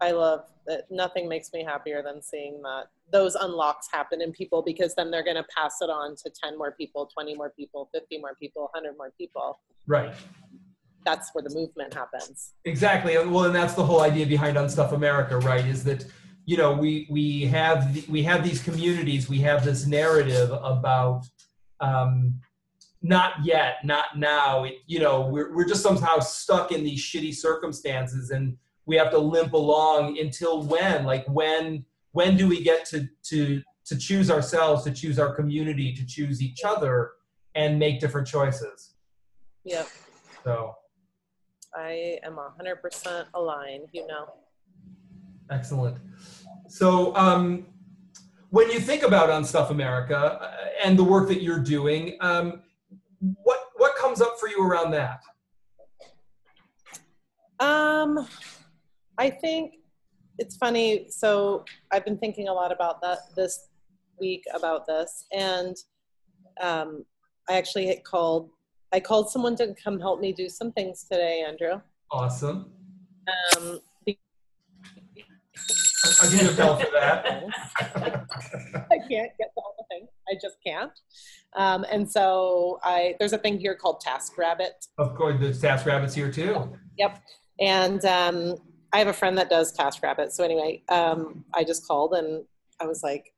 I 0.01 0.11
love 0.11 0.45
that. 0.67 0.91
Nothing 0.91 1.29
makes 1.29 1.53
me 1.53 1.65
happier 1.65 2.03
than 2.03 2.23
seeing 2.23 2.61
that 2.63 2.85
those 3.13 3.35
unlocks 3.37 3.89
happen 3.91 4.21
in 4.21 4.33
people 4.33 4.63
because 4.63 4.95
then 4.95 5.11
they're 5.11 5.25
going 5.25 5.37
to 5.37 5.47
pass 5.57 5.77
it 5.81 5.91
on 5.91 6.17
to 6.17 6.31
10 6.43 6.59
more 6.59 6.73
people, 6.73 7.09
20 7.13 7.37
more 7.37 7.51
people, 7.51 7.89
50 7.95 8.19
more 8.19 8.35
people, 8.35 8.69
100 8.73 8.97
more 8.97 9.13
people. 9.17 9.61
Right. 9.87 10.13
That's 11.05 11.31
where 11.33 11.43
the 11.43 11.55
movement 11.55 11.95
happens. 11.95 12.55
Exactly. 12.65 13.17
Well, 13.17 13.45
and 13.45 13.55
that's 13.55 13.75
the 13.75 13.85
whole 13.85 14.03
idea 14.03 14.27
behind 14.27 14.57
Unstuff 14.57 14.93
America, 14.93 15.39
right? 15.39 15.65
Is 15.65 15.85
that 15.85 16.05
you 16.47 16.57
know 16.57 16.73
we 16.73 17.07
we 17.11 17.45
have 17.47 18.09
we 18.09 18.23
have 18.23 18.45
these 18.45 18.63
communities 18.63 19.29
we 19.29 19.39
have 19.39 19.65
this 19.65 19.85
narrative 19.85 20.51
about 20.63 21.27
um, 21.81 22.41
not 23.07 23.33
yet 23.45 23.77
not 23.85 24.19
now 24.19 24.65
it, 24.65 24.75
you 24.87 24.99
know 24.99 25.27
we're, 25.29 25.55
we're 25.55 25.67
just 25.67 25.83
somehow 25.83 26.19
stuck 26.19 26.73
in 26.73 26.83
these 26.83 27.01
shitty 27.01 27.35
circumstances 27.35 28.31
and 28.31 28.57
we 28.87 28.97
have 28.97 29.11
to 29.11 29.19
limp 29.19 29.53
along 29.53 30.19
until 30.19 30.63
when 30.63 31.05
like 31.05 31.27
when 31.27 31.85
when 32.13 32.37
do 32.37 32.49
we 32.49 32.63
get 32.63 32.85
to 32.85 33.09
to 33.23 33.63
to 33.85 33.97
choose 33.97 34.31
ourselves 34.31 34.85
to 34.85 34.91
choose 34.91 35.19
our 35.19 35.35
community 35.35 35.93
to 35.93 36.05
choose 36.07 36.43
each 36.43 36.63
other 36.65 37.13
and 37.55 37.79
make 37.79 38.01
different 38.01 38.27
choices 38.27 38.95
Yep. 39.65 39.89
so 40.45 40.75
I 41.77 42.19
am 42.23 42.39
100% 42.39 43.25
aligned, 43.35 43.89
you 43.93 44.07
know. 44.07 44.33
Excellent. 45.51 45.99
So, 46.69 47.15
um, 47.15 47.67
when 48.51 48.71
you 48.71 48.81
think 48.81 49.03
about 49.03 49.29
Unstuff 49.29 49.71
America 49.71 50.17
uh, 50.17 50.51
and 50.83 50.99
the 50.99 51.05
work 51.05 51.29
that 51.29 51.43
you're 51.43 51.59
doing, 51.59 52.17
um, 52.21 52.63
what 53.21 53.61
what 53.77 53.97
comes 53.97 54.21
up 54.21 54.39
for 54.39 54.49
you 54.49 54.63
around 54.63 54.91
that? 54.93 55.21
Um, 57.61 58.27
I 59.19 59.31
think 59.31 59.75
it's 60.39 60.57
funny. 60.57 61.07
So 61.11 61.65
I've 61.93 62.05
been 62.05 62.19
thinking 62.19 62.49
a 62.49 62.53
lot 62.53 62.73
about 62.73 63.01
that 63.03 63.19
this 63.35 63.69
week 64.21 64.45
about 64.55 64.87
this, 64.87 65.27
and 65.33 65.77
um, 66.61 67.05
I 67.49 67.55
actually 67.55 67.87
had 67.87 68.05
called. 68.05 68.51
I 68.93 69.01
called 69.01 69.31
someone 69.31 69.57
to 69.57 69.75
come 69.83 69.99
help 69.99 70.21
me 70.21 70.33
do 70.33 70.49
some 70.49 70.73
things 70.73 71.07
today, 71.11 71.45
Andrew. 71.47 71.81
Awesome. 72.13 72.71
Um, 73.57 73.81
give 76.31 76.43
you 76.43 76.51
a 76.51 76.53
bell 76.53 76.79
for 76.79 76.91
that. 76.93 77.27
I 78.91 78.99
can't 79.09 79.33
get 79.39 79.53
to 79.55 79.57
all 79.57 79.75
the 79.79 79.85
things. 79.91 80.09
I 80.29 80.35
just 80.41 80.57
can't. 80.65 80.93
Um, 81.57 81.87
and 81.91 82.11
so 82.11 82.79
I 82.83 83.15
there's 83.19 83.33
a 83.33 83.39
thing 83.39 83.59
here 83.59 83.75
called 83.75 84.01
Task 84.01 84.37
Rabbit. 84.37 84.87
Of 84.99 85.15
course, 85.15 85.37
there's 85.41 85.61
Task 85.61 85.87
Rabbits 85.87 86.15
here 86.15 86.31
too. 86.31 86.71
Yep. 86.99 87.23
And 87.61 88.05
um, 88.05 88.57
I 88.93 88.99
have 88.99 89.09
a 89.09 89.13
friend 89.13 89.37
that 89.39 89.51
does 89.51 89.73
Task 89.73 90.03
Rabbit. 90.03 90.33
So 90.33 90.45
anyway, 90.45 90.83
um, 90.89 91.45
I 91.55 91.65
just 91.65 91.87
called 91.87 92.13
and 92.15 92.45
I 92.81 92.87
was 92.87 93.03
like, 93.03 93.33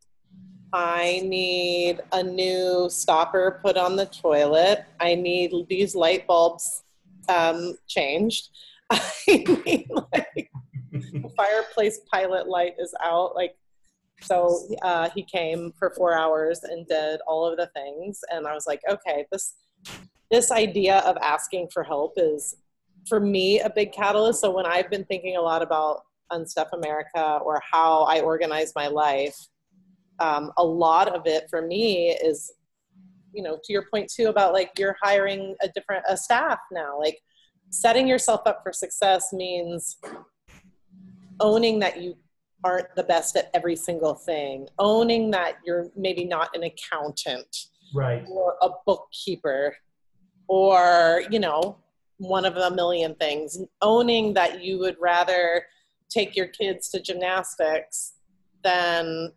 I 0.73 1.23
need 1.25 2.01
a 2.13 2.23
new 2.23 2.89
stopper 2.91 3.61
put 3.63 3.77
on 3.77 3.97
the 3.97 4.07
toilet. 4.07 4.85
I 5.01 5.15
need 5.15 5.53
these 5.69 5.95
light 5.95 6.27
bulbs 6.27 6.85
um, 7.29 7.75
changed. 7.87 8.51
I 8.91 9.01
need 9.27 9.91
like 10.13 10.51
the 10.93 11.31
fireplace 11.37 12.01
pilot 12.11 12.49
light 12.49 12.75
is 12.79 12.95
out. 13.03 13.35
Like, 13.35 13.57
so 14.21 14.67
uh, 14.83 15.09
he 15.15 15.23
came 15.23 15.73
for 15.79 15.91
four 15.91 16.15
hours 16.15 16.61
and 16.65 16.87
did 16.87 17.21
all 17.27 17.47
of 17.47 17.57
the 17.57 17.71
things, 17.75 18.21
and 18.31 18.47
I 18.47 18.55
was 18.55 18.67
like, 18.67 18.81
okay, 18.91 19.27
this 19.31 19.55
this 20.31 20.51
idea 20.51 20.99
of 20.99 21.17
asking 21.19 21.69
for 21.73 21.83
help 21.83 22.13
is 22.17 22.55
for 23.09 23.19
me 23.21 23.61
a 23.61 23.71
big 23.71 23.93
catalyst. 23.93 24.41
So 24.41 24.51
when 24.51 24.67
I've 24.67 24.91
been 24.91 25.05
thinking 25.05 25.37
a 25.37 25.41
lot 25.41 25.63
about 25.63 26.03
Unstuff 26.31 26.69
America 26.75 27.39
or 27.43 27.63
how 27.71 28.03
I 28.03 28.21
organize 28.21 28.73
my 28.77 28.89
life, 28.89 29.37
um, 30.19 30.53
a 30.59 30.65
lot 30.65 31.09
of 31.09 31.23
it 31.27 31.45
for 31.49 31.63
me 31.63 32.11
is, 32.11 32.53
you 33.33 33.43
know, 33.43 33.59
to 33.65 33.73
your 33.73 33.87
point 33.91 34.13
too 34.15 34.27
about 34.27 34.53
like 34.53 34.73
you're 34.79 34.97
hiring 35.03 35.55
a 35.63 35.69
different 35.69 36.05
a 36.09 36.17
staff 36.17 36.59
now. 36.71 36.99
Like 36.99 37.19
setting 37.71 38.07
yourself 38.07 38.43
up 38.47 38.61
for 38.63 38.73
success 38.73 39.33
means 39.33 39.97
owning 41.41 41.79
that 41.79 42.03
you 42.03 42.17
aren't 42.65 42.95
the 42.97 43.05
best 43.05 43.37
at 43.37 43.51
every 43.55 43.77
single 43.77 44.15
thing, 44.15 44.69
owning 44.79 45.31
that 45.31 45.59
you're 45.65 45.89
maybe 45.97 46.25
not 46.25 46.55
an 46.57 46.65
accountant 46.65 47.69
Right. 47.95 48.25
or 48.29 48.57
a 48.61 48.69
bookkeeper 48.87 49.75
or, 50.49 51.23
you 51.31 51.39
know, 51.39 51.79
one 52.19 52.45
of 52.45 52.57
a 52.57 52.71
million 52.71 53.15
things, 53.15 53.59
owning 53.81 54.35
that 54.35 54.63
you 54.63 54.79
would 54.79 54.97
rather 55.01 55.65
take 56.09 56.37
your 56.37 56.47
kids 56.47 56.89
to 56.91 57.01
gymnastics 57.01 58.15
than 58.65 59.33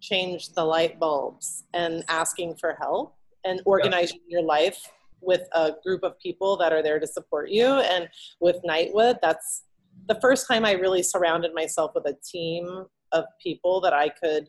change 0.00 0.52
the 0.54 0.64
light 0.64 0.98
bulbs 0.98 1.64
and 1.74 2.04
asking 2.08 2.56
for 2.56 2.76
help 2.80 3.14
and 3.44 3.60
organizing 3.64 4.20
your 4.26 4.42
life 4.42 4.90
with 5.20 5.42
a 5.52 5.72
group 5.84 6.02
of 6.02 6.18
people 6.18 6.56
that 6.56 6.72
are 6.72 6.82
there 6.82 6.98
to 6.98 7.06
support 7.06 7.50
you 7.50 7.66
and 7.66 8.08
with 8.40 8.56
nightwood 8.66 9.16
that's 9.22 9.64
the 10.08 10.18
first 10.20 10.46
time 10.46 10.64
i 10.64 10.72
really 10.72 11.02
surrounded 11.02 11.54
myself 11.54 11.92
with 11.94 12.06
a 12.06 12.16
team 12.24 12.84
of 13.12 13.24
people 13.42 13.80
that 13.80 13.92
i 13.92 14.08
could 14.08 14.48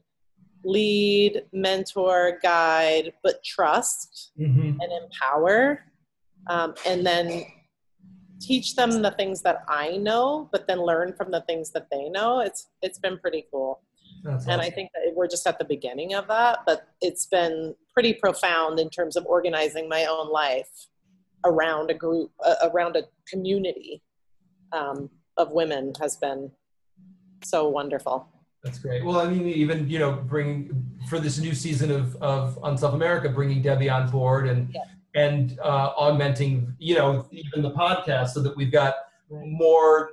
lead 0.65 1.43
mentor 1.51 2.39
guide 2.41 3.11
but 3.23 3.43
trust 3.43 4.31
hmm 4.37 4.71
and 4.79 4.91
empower 5.03 5.79
um, 6.47 6.73
and 6.85 7.05
then 7.05 7.45
teach 8.41 8.75
them 8.75 9.01
the 9.01 9.11
things 9.11 9.41
that 9.41 9.63
i 9.67 9.95
know 9.97 10.49
but 10.51 10.67
then 10.67 10.79
learn 10.79 11.13
from 11.13 11.31
the 11.31 11.41
things 11.41 11.71
that 11.71 11.87
they 11.91 12.09
know. 12.09 12.39
It's 12.39 12.69
it's 12.81 12.99
been 12.99 13.17
pretty 13.17 13.45
cool. 13.51 13.81
That's 14.23 14.47
and 14.47 14.61
I 14.61 14.69
think 14.69 14.89
that 14.93 15.13
we're 15.15 15.27
just 15.27 15.45
at 15.47 15.59
the 15.59 15.65
beginning 15.65 16.13
of 16.13 16.27
that, 16.27 16.59
but 16.65 16.87
it's 17.01 17.25
been 17.25 17.75
pretty 17.93 18.13
profound 18.13 18.79
in 18.79 18.89
terms 18.89 19.17
of 19.17 19.25
organizing 19.25 19.89
my 19.89 20.05
own 20.05 20.31
life 20.31 20.87
around 21.45 21.91
a 21.91 21.93
group, 21.93 22.31
uh, 22.45 22.55
around 22.63 22.95
a 22.95 23.03
community 23.27 24.01
um, 24.71 25.09
of 25.37 25.51
women 25.51 25.93
has 25.99 26.17
been 26.17 26.51
so 27.43 27.67
wonderful. 27.69 28.27
That's 28.63 28.79
great. 28.79 29.03
Well, 29.03 29.19
I 29.19 29.27
mean, 29.29 29.45
even 29.47 29.89
you 29.89 29.99
know, 29.99 30.13
bringing 30.13 30.85
for 31.09 31.19
this 31.19 31.37
new 31.39 31.53
season 31.53 31.91
of 31.91 32.15
of 32.21 32.57
Unstuff 32.63 32.93
America, 32.93 33.29
bringing 33.29 33.61
Debbie 33.61 33.89
on 33.89 34.09
board 34.09 34.47
and 34.47 34.69
Yeah. 34.73 34.81
and 35.15 35.59
uh, 35.59 35.91
augmenting, 35.97 36.73
you 36.79 36.95
know, 36.95 37.27
even 37.31 37.61
the 37.61 37.71
podcast 37.71 38.29
so 38.29 38.41
that 38.41 38.55
we've 38.55 38.71
got 38.71 38.95
more 39.29 40.11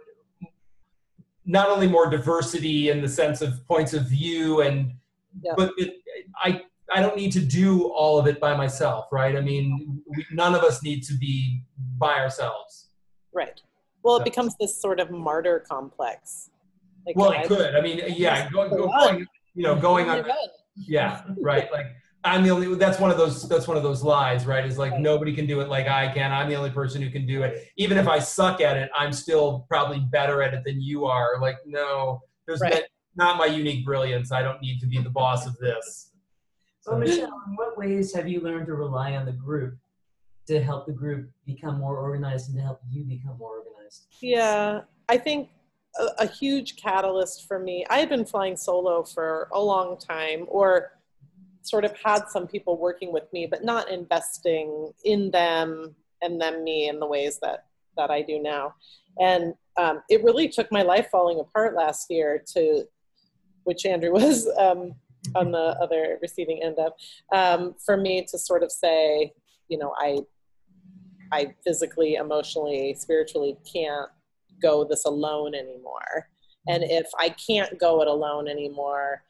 not 1.46 1.68
only 1.68 1.86
more 1.88 2.08
diversity 2.10 2.90
in 2.90 3.00
the 3.00 3.08
sense 3.08 3.40
of 3.40 3.64
points 3.66 3.92
of 3.94 4.06
view 4.08 4.60
and 4.62 4.92
Yeah. 5.42 5.52
but 5.56 5.72
it, 5.78 5.94
i 6.42 6.60
i 6.92 7.00
don't 7.00 7.16
need 7.16 7.32
to 7.32 7.40
do 7.40 7.88
all 7.88 8.18
of 8.18 8.26
it 8.26 8.40
by 8.40 8.54
myself 8.56 9.06
right 9.12 9.36
i 9.36 9.40
mean 9.40 10.02
we, 10.06 10.24
none 10.32 10.54
of 10.54 10.62
us 10.62 10.82
need 10.82 11.02
to 11.04 11.14
be 11.14 11.62
by 11.98 12.14
ourselves 12.18 12.88
Right. 13.32 13.60
Well, 14.02 14.16
it 14.16 14.24
becomes 14.24 14.54
this 14.60 14.80
sort 14.80 15.00
of 15.00 15.10
martyr 15.10 15.64
complex. 15.68 16.50
Like, 17.06 17.16
well 17.16 17.32
I- 17.32 17.42
it 17.42 17.48
could. 17.48 17.74
I 17.74 17.80
mean 17.80 18.00
yeah 18.08 18.48
going, 18.50 18.70
going, 18.70 19.26
you 19.54 19.62
know 19.62 19.74
going 19.74 20.08
on 20.08 20.24
yeah 20.76 21.22
right 21.40 21.70
like 21.72 21.86
i'm 22.24 22.42
the 22.44 22.50
only 22.50 22.74
that's 22.76 23.00
one 23.00 23.10
of 23.10 23.16
those 23.16 23.48
that's 23.48 23.66
one 23.66 23.76
of 23.76 23.82
those 23.82 24.02
lies 24.02 24.46
right 24.46 24.64
is 24.64 24.78
like 24.78 24.92
Right. 24.92 25.00
nobody 25.00 25.34
can 25.34 25.46
do 25.46 25.60
it 25.60 25.68
like 25.68 25.86
i 25.88 26.12
can. 26.12 26.30
I'm 26.30 26.48
the 26.48 26.54
only 26.56 26.70
person 26.70 27.00
who 27.02 27.10
can 27.10 27.26
do 27.26 27.42
it. 27.42 27.68
Even 27.76 27.96
if 27.98 28.06
i 28.06 28.18
suck 28.18 28.60
at 28.60 28.76
it 28.76 28.90
i'm 28.96 29.12
still 29.12 29.64
probably 29.68 30.00
better 30.00 30.42
at 30.42 30.52
it 30.54 30.62
than 30.64 30.80
you 30.80 31.06
are. 31.06 31.40
Like 31.40 31.56
no 31.66 32.20
there's 32.46 32.60
Right. 32.60 32.74
not, 32.74 32.82
not 33.16 33.36
my 33.38 33.46
unique 33.46 33.84
brilliance. 33.84 34.30
I 34.32 34.42
don't 34.42 34.60
need 34.62 34.78
to 34.80 34.86
be 34.86 34.98
the 34.98 35.10
boss 35.10 35.46
of 35.46 35.56
this. 35.58 36.12
So, 36.80 36.96
Michelle, 36.96 37.42
in 37.46 37.54
what 37.56 37.76
ways 37.76 38.14
have 38.14 38.26
you 38.28 38.40
learned 38.40 38.66
to 38.66 38.74
rely 38.74 39.14
on 39.16 39.24
the 39.26 39.32
group 39.32 39.76
to 40.50 40.60
help 40.60 40.86
the 40.86 40.92
group 40.92 41.30
become 41.46 41.78
more 41.78 41.96
organized 41.96 42.48
and 42.48 42.58
to 42.58 42.62
help 42.62 42.80
you 42.90 43.04
become 43.04 43.38
more 43.38 43.58
organized? 43.58 44.08
Yeah, 44.20 44.80
I 45.08 45.16
think 45.16 45.50
a, 45.98 46.24
a 46.24 46.26
huge 46.26 46.76
catalyst 46.76 47.46
for 47.46 47.58
me, 47.58 47.86
I 47.88 47.98
had 47.98 48.08
been 48.08 48.24
flying 48.24 48.56
solo 48.56 49.04
for 49.04 49.48
a 49.52 49.60
long 49.60 49.96
time, 49.96 50.46
or 50.48 50.98
sort 51.62 51.84
of 51.84 51.96
had 52.04 52.28
some 52.28 52.48
people 52.48 52.78
working 52.78 53.12
with 53.12 53.32
me, 53.32 53.46
but 53.46 53.62
not 53.64 53.90
investing 53.90 54.92
in 55.04 55.30
them 55.30 55.94
and 56.20 56.40
them 56.40 56.64
me 56.64 56.88
in 56.88 56.98
the 56.98 57.06
ways 57.06 57.38
that, 57.42 57.66
that 57.96 58.10
I 58.10 58.22
do 58.22 58.40
now. 58.42 58.74
And 59.20 59.54
um, 59.76 60.02
it 60.08 60.24
really 60.24 60.48
took 60.48 60.70
my 60.72 60.82
life 60.82 61.08
falling 61.10 61.38
apart 61.38 61.76
last 61.76 62.10
year 62.10 62.42
to, 62.54 62.84
which 63.64 63.86
Andrew 63.86 64.12
was 64.20 64.48
um, 64.58 64.94
on 65.36 65.52
the 65.52 65.76
other 65.80 66.18
receiving 66.20 66.60
end 66.62 66.78
of, 66.78 66.92
um, 67.32 67.74
for 67.84 67.96
me 67.96 68.26
to 68.30 68.38
sort 68.38 68.64
of 68.64 68.72
say, 68.72 69.32
you 69.68 69.78
know, 69.78 69.94
I, 69.98 70.18
I 71.32 71.54
physically, 71.64 72.14
emotionally, 72.14 72.94
spiritually 72.94 73.56
can't 73.70 74.10
go 74.60 74.84
this 74.84 75.04
alone 75.04 75.54
anymore. 75.54 76.28
And 76.68 76.84
if 76.84 77.06
I 77.18 77.30
can't 77.30 77.78
go 77.78 78.02
it 78.02 78.08
alone 78.08 78.48
anymore, 78.48 79.22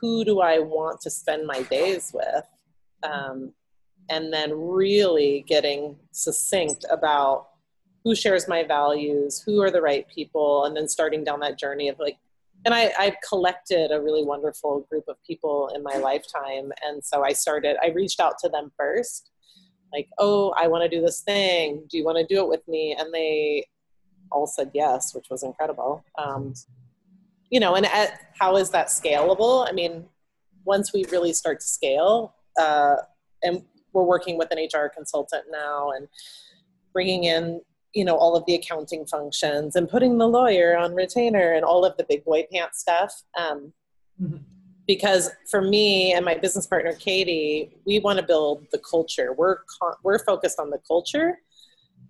who 0.00 0.24
do 0.24 0.40
I 0.40 0.58
want 0.58 1.00
to 1.02 1.10
spend 1.10 1.46
my 1.46 1.62
days 1.62 2.12
with? 2.14 2.44
Um, 3.02 3.52
and 4.10 4.32
then 4.32 4.52
really 4.52 5.44
getting 5.46 5.96
succinct 6.12 6.84
about 6.90 7.48
who 8.04 8.14
shares 8.14 8.48
my 8.48 8.64
values, 8.64 9.42
who 9.44 9.60
are 9.62 9.70
the 9.70 9.82
right 9.82 10.06
people, 10.08 10.64
and 10.64 10.76
then 10.76 10.88
starting 10.88 11.24
down 11.24 11.40
that 11.40 11.58
journey 11.58 11.88
of 11.88 11.98
like, 11.98 12.16
and 12.64 12.74
I, 12.74 12.92
I've 12.98 13.16
collected 13.28 13.92
a 13.92 14.00
really 14.00 14.24
wonderful 14.24 14.86
group 14.90 15.04
of 15.08 15.16
people 15.26 15.70
in 15.74 15.82
my 15.82 15.96
lifetime. 15.96 16.72
And 16.84 17.04
so 17.04 17.22
I 17.22 17.32
started, 17.32 17.76
I 17.82 17.88
reached 17.88 18.20
out 18.20 18.34
to 18.42 18.48
them 18.48 18.72
first, 18.76 19.30
like, 19.92 20.08
oh, 20.18 20.54
I 20.56 20.68
want 20.68 20.82
to 20.82 20.88
do 20.96 21.02
this 21.02 21.20
thing. 21.22 21.84
Do 21.88 21.98
you 21.98 22.04
want 22.04 22.18
to 22.18 22.34
do 22.34 22.40
it 22.42 22.48
with 22.48 22.66
me? 22.68 22.96
And 22.98 23.12
they 23.12 23.66
all 24.30 24.46
said 24.46 24.70
yes, 24.74 25.14
which 25.14 25.26
was 25.30 25.42
incredible. 25.42 26.04
Um, 26.18 26.54
you 27.50 27.60
know, 27.60 27.74
and 27.74 27.86
at, 27.86 28.20
how 28.38 28.56
is 28.56 28.70
that 28.70 28.88
scalable? 28.88 29.66
I 29.68 29.72
mean, 29.72 30.04
once 30.64 30.92
we 30.92 31.04
really 31.10 31.32
start 31.32 31.60
to 31.60 31.66
scale, 31.66 32.34
uh, 32.58 32.96
and 33.42 33.62
we're 33.92 34.04
working 34.04 34.36
with 34.36 34.50
an 34.50 34.58
HR 34.58 34.90
consultant 34.94 35.44
now 35.50 35.90
and 35.90 36.08
bringing 36.92 37.24
in, 37.24 37.62
you 37.94 38.04
know, 38.04 38.16
all 38.16 38.36
of 38.36 38.44
the 38.46 38.54
accounting 38.54 39.06
functions 39.06 39.76
and 39.76 39.88
putting 39.88 40.18
the 40.18 40.28
lawyer 40.28 40.76
on 40.76 40.94
retainer 40.94 41.52
and 41.52 41.64
all 41.64 41.84
of 41.84 41.96
the 41.96 42.04
big 42.08 42.24
boy 42.24 42.46
pants 42.52 42.80
stuff. 42.80 43.22
Um, 43.38 43.72
Mhm. 44.20 44.42
Because 44.88 45.30
for 45.48 45.60
me 45.60 46.14
and 46.14 46.24
my 46.24 46.34
business 46.34 46.66
partner 46.66 46.94
Katie, 46.94 47.76
we 47.86 48.00
want 48.00 48.18
to 48.18 48.24
build 48.24 48.66
the 48.72 48.78
culture. 48.78 49.32
We're 49.34 49.58
con- 49.78 49.94
we're 50.02 50.18
focused 50.18 50.58
on 50.58 50.70
the 50.70 50.80
culture 50.88 51.38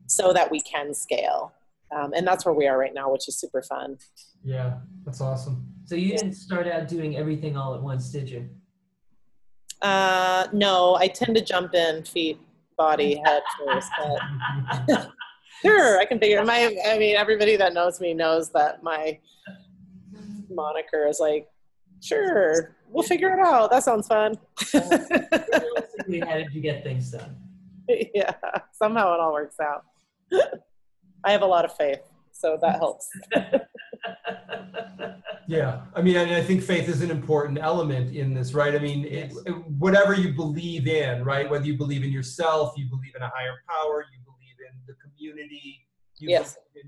so 0.07 0.33
that 0.33 0.51
we 0.51 0.61
can 0.61 0.95
scale, 0.95 1.53
um, 1.95 2.15
and 2.15 2.27
that's 2.27 2.47
where 2.47 2.55
we 2.55 2.67
are 2.67 2.79
right 2.79 2.95
now, 2.95 3.13
which 3.13 3.29
is 3.29 3.39
super 3.39 3.61
fun. 3.61 3.99
Yeah, 4.43 4.79
that's 5.05 5.21
awesome. 5.21 5.67
So 5.85 5.97
you 5.97 6.17
didn't 6.17 6.35
start 6.35 6.67
out 6.67 6.89
doing 6.89 7.17
everything 7.17 7.57
all 7.57 7.75
at 7.75 7.83
once, 7.83 8.11
did 8.11 8.31
you? 8.31 8.49
Uh, 9.83 10.47
no, 10.53 10.97
I 10.97 11.09
tend 11.09 11.37
to 11.37 11.45
jump 11.45 11.75
in 11.75 12.05
feet, 12.05 12.39
body, 12.77 13.21
head 13.25 13.43
first. 13.65 13.91
But 13.99 15.11
sure, 15.63 15.99
I 15.99 16.05
can 16.05 16.19
figure. 16.19 16.45
My, 16.45 16.77
I 16.87 16.99
mean, 16.99 17.17
everybody 17.17 17.57
that 17.57 17.75
knows 17.75 18.01
me 18.01 18.15
knows 18.15 18.51
that 18.53 18.83
my 18.83 19.19
moniker 20.51 21.07
is 21.07 21.21
like, 21.21 21.47
sure, 22.03 22.77
we'll 22.91 23.03
figure 23.03 23.33
it 23.33 23.41
out. 23.41 23.71
That 23.71 23.83
sounds 23.85 24.07
fun. 24.07 24.37
Realistically, 24.75 26.21
how 26.21 26.37
did 26.39 26.53
you 26.53 26.61
get 26.61 26.83
things 26.83 27.11
done? 27.11 27.37
yeah, 28.15 28.33
somehow 28.73 29.15
it 29.15 29.21
all 29.21 29.33
works 29.33 29.57
out. 29.61 29.85
I 31.25 31.33
have 31.33 31.43
a 31.43 31.47
lot 31.47 31.65
of 31.65 31.75
faith, 31.77 32.01
so 32.33 32.59
that 32.63 32.77
helps. 32.79 33.09
Yeah, 35.51 35.81
I 35.95 36.03
mean, 36.03 36.15
and 36.17 36.31
I 36.35 36.43
think 36.43 36.63
faith 36.63 36.91
is 36.91 37.01
an 37.01 37.11
important 37.11 37.59
element 37.59 38.15
in 38.15 38.35
this, 38.35 38.53
right? 38.53 38.75
I 38.75 38.79
mean, 38.79 39.07
it, 39.07 39.33
it- 39.47 39.67
whatever 39.79 40.13
you 40.13 40.35
believe 40.35 40.87
in, 40.87 41.25
right? 41.25 41.49
Whether 41.49 41.65
you 41.65 41.79
believe 41.79 42.05
in 42.05 42.11
yourself, 42.11 42.75
you 42.77 42.87
believe 42.91 43.13
in 43.17 43.23
a 43.23 43.31
higher 43.35 43.55
power, 43.67 44.05
you 44.13 44.19
believe 44.27 44.57
in 44.71 44.79
the 44.87 44.93
community, 45.03 45.87
you 46.19 46.29
Yes. 46.29 46.59
believe 46.75 46.85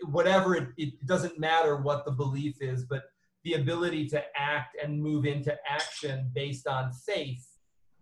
in 0.00 0.10
whatever. 0.10 0.54
It, 0.56 0.68
it 0.78 1.06
doesn't 1.06 1.38
matter 1.38 1.76
what 1.76 2.06
the 2.06 2.12
belief 2.12 2.56
is, 2.62 2.84
but 2.86 3.02
the 3.44 3.54
ability 3.54 4.08
to 4.08 4.22
act 4.36 4.76
and 4.82 5.00
move 5.02 5.24
into 5.26 5.56
action 5.68 6.30
based 6.34 6.66
on 6.66 6.92
faith 6.92 7.46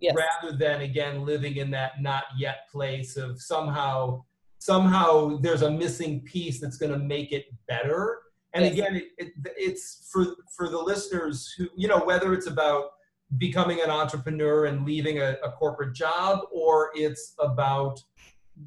Yes, 0.01 0.17
rather 0.17 0.57
than 0.57 0.81
again 0.81 1.27
living 1.27 1.57
in 1.57 1.71
that 1.73 2.01
not 2.01 2.25
yet 2.39 2.69
place 2.73 3.19
of 3.19 3.41
somehow 3.41 4.25
somehow 4.59 5.39
there's 5.43 5.61
a 5.63 5.71
missing 5.71 6.23
piece 6.23 6.59
that's 6.59 6.79
going 6.79 6.93
to 6.93 6.99
make 6.99 7.33
it 7.33 7.47
better 7.69 8.19
and 8.55 8.65
Yes. 8.65 8.73
again 8.73 8.97
it, 8.97 9.05
it, 9.19 9.33
it's 9.57 10.09
for 10.11 10.37
for 10.57 10.69
the 10.71 10.79
listeners 10.79 11.53
who 11.57 11.69
you 11.77 11.87
know 11.87 11.99
whether 11.99 12.33
it's 12.33 12.47
about 12.47 12.85
becoming 13.37 13.81
an 13.83 13.91
entrepreneur 13.91 14.65
and 14.65 14.85
leaving 14.87 15.19
a, 15.21 15.37
a 15.45 15.53
corporate 15.53 15.95
job 15.95 16.41
or 16.51 16.91
it's 16.95 17.35
about 17.39 18.01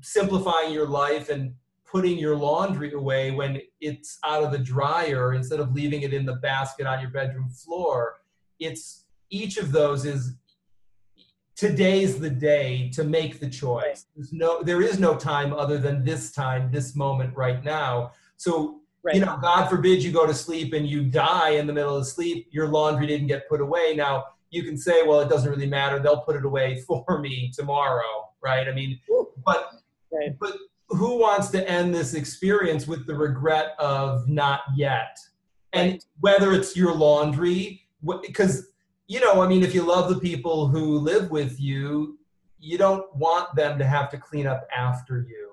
simplifying 0.02 0.72
your 0.72 0.88
life 0.88 1.30
and 1.30 1.54
putting 1.94 2.18
your 2.18 2.36
laundry 2.36 2.92
away 2.94 3.30
when 3.30 3.62
it's 3.80 4.18
out 4.26 4.44
of 4.44 4.52
the 4.52 4.58
dryer 4.58 5.34
instead 5.34 5.60
of 5.60 5.76
leaving 5.76 6.02
it 6.02 6.12
in 6.12 6.26
the 6.26 6.34
basket 6.38 6.88
on 6.88 7.00
your 7.00 7.12
bedroom 7.12 7.48
floor. 7.50 8.16
It's 8.60 9.06
each 9.30 9.58
of 9.58 9.72
those 9.72 10.04
is 10.04 10.34
today's 11.56 12.20
the 12.20 12.32
day 12.32 12.90
to 12.96 13.04
make 13.04 13.40
the 13.40 13.48
choice. 13.48 14.08
There's 14.16 14.34
no 14.34 14.64
there 14.64 14.82
is 14.82 15.00
no 15.00 15.16
time 15.16 15.54
other 15.54 15.78
than 15.78 16.04
this 16.04 16.32
time 16.32 16.72
this 16.72 16.96
moment 16.96 17.36
right 17.36 17.64
now. 17.64 18.14
So 18.38 18.82
right. 19.04 19.14
you 19.14 19.22
know 19.24 19.38
god 19.40 19.70
forbid 19.70 20.02
you 20.02 20.12
go 20.12 20.26
to 20.26 20.34
sleep 20.34 20.74
and 20.74 20.88
you 20.88 21.04
die 21.04 21.52
in 21.52 21.68
the 21.68 21.74
middle 21.74 21.96
of 21.96 22.08
sleep 22.08 22.48
your 22.50 22.70
laundry 22.70 23.06
didn't 23.06 23.28
get 23.28 23.48
put 23.48 23.62
away. 23.62 23.94
Now 23.96 24.26
you 24.50 24.64
can 24.64 24.78
say 24.78 25.04
well 25.04 25.20
it 25.20 25.30
doesn't 25.30 25.50
really 25.50 25.68
matter. 25.68 26.00
They'll 26.00 26.22
put 26.22 26.36
it 26.36 26.44
away 26.44 26.82
for 26.88 27.20
me 27.20 27.52
tomorrow 27.54 28.30
right? 28.42 28.68
I 28.68 28.72
mean 28.72 29.00
but 29.46 29.70
Right. 30.12 30.38
but 30.40 30.56
who 30.96 31.20
wants 31.20 31.50
to 31.50 31.70
end 31.70 31.94
this 31.94 32.14
experience 32.14 32.88
with 32.88 33.06
the 33.08 33.16
regret 33.16 33.74
of 33.80 34.28
not 34.28 34.62
yet 34.76 35.18
and 35.74 36.04
whether 36.20 36.54
it's 36.54 36.76
your 36.76 36.94
laundry 36.94 37.82
because 38.22 38.68
you 39.08 39.20
know 39.20 39.42
i 39.42 39.48
mean 39.48 39.64
if 39.64 39.74
you 39.74 39.82
love 39.84 40.10
the 40.10 40.20
people 40.20 40.68
who 40.68 40.98
live 41.00 41.30
with 41.32 41.60
you 41.60 42.18
you 42.60 42.78
don't 42.78 43.14
want 43.16 43.54
them 43.56 43.78
to 43.78 43.86
have 43.86 44.10
to 44.10 44.18
clean 44.18 44.48
up 44.48 44.68
after 44.76 45.26
you 45.30 45.44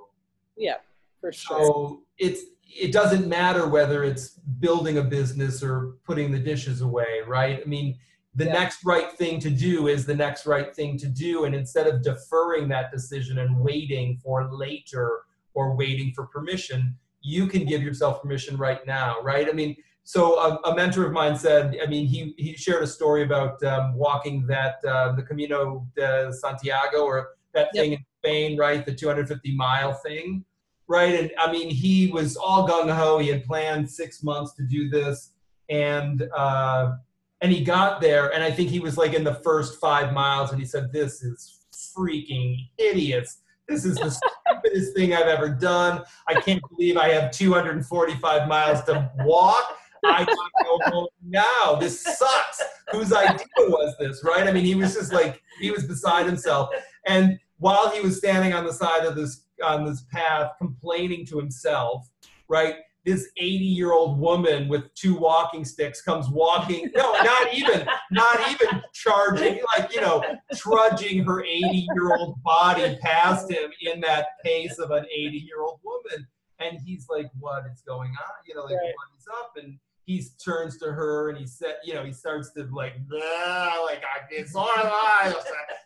yeah, 0.61 0.77
for 1.21 1.33
sure. 1.33 1.65
so 1.65 2.03
it's 2.19 2.43
it 2.63 2.93
doesn't 2.93 3.27
matter 3.27 3.67
whether 3.67 4.05
it's 4.05 4.39
building 4.61 4.99
a 4.99 5.03
business 5.03 5.63
or 5.63 5.95
putting 6.05 6.31
the 6.31 6.39
dishes 6.39 6.83
away, 6.83 7.21
right? 7.27 7.61
I 7.61 7.65
mean, 7.69 7.99
the 8.37 8.45
Yeah. 8.45 8.53
next 8.53 8.85
right 8.85 9.11
thing 9.13 9.41
to 9.41 9.51
do 9.51 9.89
is 9.89 10.07
the 10.07 10.15
next 10.15 10.47
right 10.47 10.73
thing 10.75 10.97
to 10.99 11.09
do, 11.09 11.45
and 11.45 11.55
instead 11.55 11.89
of 11.89 12.03
deferring 12.03 12.69
that 12.69 12.93
decision 12.93 13.39
and 13.39 13.59
waiting 13.59 14.19
for 14.19 14.53
later 14.53 15.23
or 15.55 15.77
waiting 15.77 16.13
for 16.15 16.27
permission, 16.27 16.97
you 17.21 17.47
can 17.47 17.65
give 17.65 17.83
yourself 17.83 18.23
permission 18.23 18.57
right 18.57 18.87
now, 18.87 19.21
right? 19.23 19.49
I 19.49 19.53
mean, 19.53 19.77
so 20.05 20.39
a, 20.39 20.71
a 20.71 20.75
mentor 20.75 21.07
of 21.07 21.13
mine 21.13 21.37
said, 21.37 21.77
I 21.83 21.87
mean, 21.87 22.07
he 22.07 22.35
he 22.39 22.55
shared 22.57 22.83
a 22.83 22.87
story 22.87 23.23
about 23.23 23.63
um, 23.63 23.95
walking 23.95 24.47
that 24.47 24.77
uh, 24.85 25.13
the 25.13 25.23
Camino 25.23 25.87
de 25.97 26.33
Santiago 26.33 27.05
or 27.05 27.31
that 27.53 27.69
Yep. 27.75 27.83
thing 27.83 27.93
in 27.93 28.05
Spain, 28.21 28.59
right? 28.59 28.85
The 28.87 28.95
250 28.95 29.55
mile 29.57 29.93
thing 29.93 30.45
right? 30.91 31.21
And 31.21 31.31
I 31.39 31.51
mean, 31.51 31.71
he 31.71 32.09
was 32.09 32.37
all 32.37 32.69
gung 32.69 32.95
ho. 32.95 33.19
He 33.19 33.29
had 33.29 33.45
planned 33.45 33.89
six 33.89 34.23
months 34.23 34.53
to 34.55 34.65
do 34.65 34.91
this, 34.91 35.31
and 35.71 36.29
uh, 36.37 36.97
and 37.41 37.51
he 37.53 37.65
got 37.65 38.03
there, 38.03 38.35
and 38.35 38.43
I 38.43 38.51
think 38.51 38.69
he 38.69 38.81
was 38.81 38.99
like 38.99 39.15
in 39.15 39.25
the 39.25 39.37
first 39.37 39.81
five 39.81 40.13
miles, 40.13 40.51
and 40.51 40.61
he 40.61 40.67
said, 40.67 40.93
"This 40.93 41.23
is 41.23 41.61
freaking 41.97 42.57
hideous. 42.77 43.39
This 43.69 43.85
is 43.85 43.95
the 43.97 44.11
stupidest 44.61 44.95
thing 44.95 45.15
I've 45.15 45.27
ever 45.27 45.49
done. 45.49 46.03
I 46.27 46.41
can't 46.41 46.63
believe 46.69 46.97
I 46.97 47.09
have 47.09 47.31
245 47.31 48.49
miles 48.49 48.83
to 48.85 49.11
walk." 49.25 49.77
I 50.05 50.25
gotta 50.25 50.51
go 50.65 50.79
home 50.91 51.09
now. 51.23 51.77
This 51.79 52.03
sucks. 52.03 52.63
Whose 52.91 53.13
idea 53.13 53.47
was 53.59 53.95
this, 53.99 54.25
right? 54.25 54.47
I 54.47 54.53
mean, 54.53 54.65
he 54.65 54.75
was 54.75 54.95
just 54.95 55.13
like 55.13 55.43
he 55.61 55.71
was 55.71 55.85
beside 55.85 56.27
himself. 56.27 56.71
And 57.07 57.39
while 57.59 57.91
he 57.91 58.01
was 58.01 58.17
standing 58.17 58.55
on 58.55 58.65
the 58.65 58.73
side 58.73 59.05
of 59.05 59.15
this 59.15 59.45
on 59.63 59.85
this 59.85 60.03
path, 60.11 60.53
complaining 60.59 61.27
to 61.27 61.39
himself, 61.39 62.09
right? 62.49 62.77
This 63.05 63.31
80 63.39 63.65
year 63.65 63.93
old 63.93 64.19
woman 64.19 64.69
with 64.69 64.93
two 64.95 65.15
walking 65.15 65.65
sticks 65.65 66.03
comes 66.03 66.29
walking. 66.29 66.91
No, 66.95 67.13
not 67.13 67.55
even, 67.55 67.89
not 68.11 68.51
even 68.51 68.83
charging, 68.93 69.61
like 69.77 69.95
you 69.95 70.01
know, 70.03 70.23
trudging 70.57 71.25
her 71.25 71.43
80 71.43 71.87
year 71.95 72.15
old 72.17 72.43
body 72.43 72.99
past 73.01 73.51
him 73.51 73.71
in 73.81 74.01
that 74.03 74.27
pace 74.45 74.79
of 74.79 74.91
an 74.91 75.05
80 75.07 75.39
year 75.39 75.63
old 75.63 75.81
woman. 75.83 76.27
And 76.59 76.79
he's 76.85 77.07
like, 77.09 77.31
"What 77.39 77.65
is 77.73 77.81
going 77.87 78.11
on? 78.11 78.35
You 78.47 78.55
know, 78.55 78.65
like 78.65 78.77
Right. 78.77 78.93
what 78.95 79.19
is 79.19 79.27
up?" 79.41 79.53
And 79.57 79.79
he 80.05 80.23
turns 80.45 80.77
to 80.79 80.93
her 80.93 81.31
and 81.31 81.39
he 81.39 81.47
said, 81.47 81.77
you 81.85 81.95
know, 81.95 82.05
he 82.05 82.13
starts 82.13 82.53
to 82.55 82.65
like, 82.73 82.95
"Nah, 83.09 83.83
like 83.87 84.03
I 84.05 84.27
it's 84.31 84.55
all 84.55 84.69
right, 84.75 85.35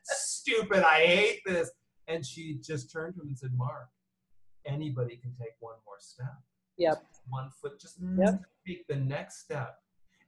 stupid, 0.04 0.82
I 0.82 1.04
hate 1.06 1.40
this. 1.46 1.70
And 2.08 2.24
she 2.24 2.58
just 2.62 2.90
turned 2.92 3.14
to 3.14 3.20
him 3.22 3.28
and 3.28 3.38
said, 3.38 3.52
Mark, 3.56 3.88
anybody 4.66 5.16
can 5.16 5.32
take 5.34 5.54
one 5.60 5.76
more 5.86 5.96
step. 6.00 6.34
Yep. 6.76 7.04
One 7.28 7.50
foot, 7.50 7.78
just 7.80 7.98
Yep. 8.00 8.42
take 8.66 8.86
the 8.86 8.96
next 8.96 9.40
step. 9.44 9.78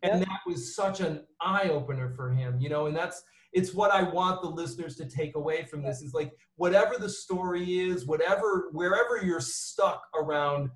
And 0.03 0.21
Yep. 0.21 0.29
that 0.29 0.41
was 0.47 0.75
such 0.75 1.01
an 1.01 1.27
eye 1.41 1.69
opener 1.71 2.11
for 2.11 2.31
him, 2.31 2.61
you 2.61 2.69
know, 2.69 2.87
and 2.87 2.97
that's 2.97 3.23
it's 3.53 3.73
what 3.73 3.91
I 3.91 4.03
want 4.03 4.43
the 4.43 4.49
listeners 4.49 4.97
to 4.97 5.07
take 5.09 5.35
away 5.35 5.65
from 5.65 5.83
this 5.83 6.03
is 6.03 6.13
like 6.13 6.37
whatever 6.57 6.99
the 6.99 7.09
story 7.09 7.79
is, 7.79 8.05
whatever 8.05 8.69
wherever 8.73 9.17
you're 9.25 9.41
stuck 9.41 10.07
around 10.15 10.71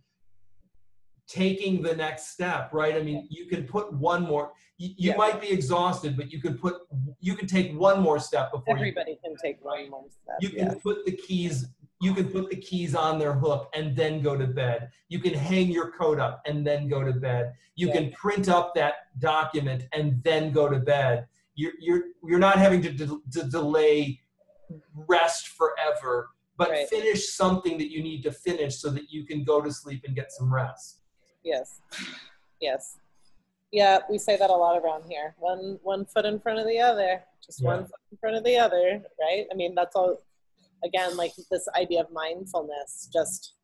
taking 1.26 1.82
the 1.82 1.94
next 1.94 2.28
step, 2.32 2.72
right? 2.72 2.96
I 2.96 3.02
mean, 3.02 3.26
you 3.30 3.46
can 3.46 3.66
put 3.66 3.92
one 3.92 4.22
more 4.22 4.52
you, 4.78 4.88
you 4.96 5.10
Yeah. 5.10 5.16
might 5.16 5.40
be 5.42 5.50
exhausted, 5.50 6.16
but 6.16 6.32
you 6.32 6.40
can 6.40 6.56
put 6.56 6.80
you 7.20 7.36
can 7.36 7.46
take 7.46 7.78
one 7.78 8.00
more 8.00 8.18
step 8.18 8.50
before 8.50 8.76
you 8.78 8.80
Everybody 8.86 9.16
can 9.22 9.36
take 9.36 9.62
one 9.62 9.90
more 9.90 10.06
step. 10.08 10.36
you 10.40 10.48
can 10.48 10.68
yeah. 10.68 10.74
put 10.82 11.04
the 11.04 11.12
keys 11.12 11.66
you 12.00 12.14
can 12.14 12.28
put 12.28 12.48
the 12.48 12.56
keys 12.56 12.94
on 12.94 13.18
their 13.18 13.34
hook 13.34 13.68
and 13.74 13.94
then 13.94 14.22
go 14.22 14.36
to 14.36 14.46
bed 14.46 14.90
you 15.08 15.18
can 15.18 15.34
hang 15.34 15.68
your 15.68 15.90
coat 15.92 16.18
up 16.18 16.40
and 16.46 16.66
then 16.66 16.88
go 16.88 17.02
to 17.04 17.12
bed 17.12 17.52
you 17.76 17.88
Yeah. 17.88 17.94
can 17.94 18.12
print 18.12 18.48
up 18.48 18.74
that 18.74 18.94
document 19.18 19.84
and 19.92 20.22
then 20.24 20.50
go 20.52 20.68
to 20.68 20.78
bed 20.78 21.26
you're 21.54 21.72
you're 21.78 22.02
you're 22.26 22.38
not 22.38 22.56
having 22.56 22.80
to, 22.82 22.90
de- 22.90 23.20
to 23.32 23.42
delay 23.50 24.20
rest 24.94 25.48
forever 25.48 26.30
but 26.56 26.70
Right. 26.70 26.88
finish 26.88 27.30
something 27.30 27.78
that 27.78 27.90
you 27.90 28.02
need 28.02 28.22
to 28.22 28.32
finish 28.32 28.76
so 28.76 28.88
that 28.90 29.10
you 29.10 29.24
can 29.24 29.44
go 29.44 29.60
to 29.62 29.72
sleep 29.72 30.02
and 30.06 30.14
get 30.14 30.32
some 30.32 30.52
rest 30.52 31.00
Yes. 31.42 31.80
Yes. 32.60 32.98
Yeah, 33.72 34.00
we 34.10 34.18
say 34.18 34.36
that 34.36 34.50
a 34.50 34.52
lot 34.64 34.76
around 34.82 35.04
here. 35.08 35.34
One 35.38 35.78
one 35.82 36.04
foot 36.04 36.26
in 36.26 36.38
front 36.40 36.58
of 36.58 36.66
the 36.66 36.78
other. 36.80 37.22
Just 37.46 37.60
Yeah. 37.62 37.68
one 37.68 37.84
foot 37.84 38.00
in 38.12 38.18
front 38.18 38.36
of 38.36 38.44
the 38.44 38.56
other, 38.58 39.00
right? 39.18 39.46
I 39.50 39.54
mean, 39.54 39.74
that's 39.74 39.94
all 39.96 40.20
again 40.84 41.16
like 41.16 41.32
this 41.50 41.66
idea 41.76 42.00
of 42.00 42.10
mindfulness. 42.12 43.08
Just 43.12 43.54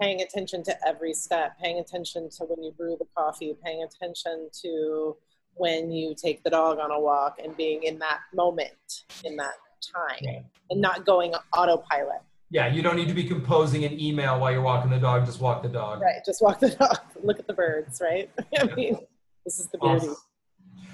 paying 0.00 0.20
attention 0.22 0.62
to 0.64 0.86
every 0.86 1.12
step, 1.12 1.58
paying 1.58 1.78
attention 1.78 2.28
to 2.30 2.44
when 2.44 2.62
you 2.62 2.72
brew 2.72 2.96
the 2.98 3.06
coffee, 3.16 3.54
paying 3.64 3.82
attention 3.82 4.48
to 4.62 5.16
when 5.54 5.90
you 5.90 6.14
take 6.14 6.44
the 6.44 6.50
dog 6.50 6.78
on 6.78 6.90
a 6.92 7.00
walk 7.00 7.38
and 7.42 7.56
being 7.56 7.82
in 7.82 7.98
that 7.98 8.20
moment, 8.32 9.04
in 9.24 9.36
that 9.36 9.54
time, 9.92 10.18
Yeah. 10.20 10.40
and 10.70 10.80
not 10.80 11.04
going 11.04 11.34
autopilot. 11.56 12.20
Yeah, 12.50 12.68
you 12.68 12.80
don't 12.80 12.96
need 12.96 13.08
to 13.08 13.14
be 13.14 13.24
composing 13.24 13.84
an 13.84 14.00
email 14.00 14.38
while 14.40 14.52
you're 14.52 14.62
walking 14.62 14.90
the 14.90 14.98
dog. 14.98 15.26
Just 15.26 15.40
walk 15.40 15.62
the 15.62 15.68
dog. 15.68 16.00
Right, 16.00 16.24
just 16.24 16.40
walk 16.40 16.60
the 16.60 16.70
dog, 16.70 16.98
look 17.22 17.38
at 17.40 17.46
the 17.46 17.52
birds, 17.52 18.00
right? 18.00 18.30
I 18.58 18.64
mean, 18.74 18.98
this 19.44 19.58
is 19.58 19.66
the 19.66 19.78
beauty. 19.78 19.96
Awesome. 20.06 20.16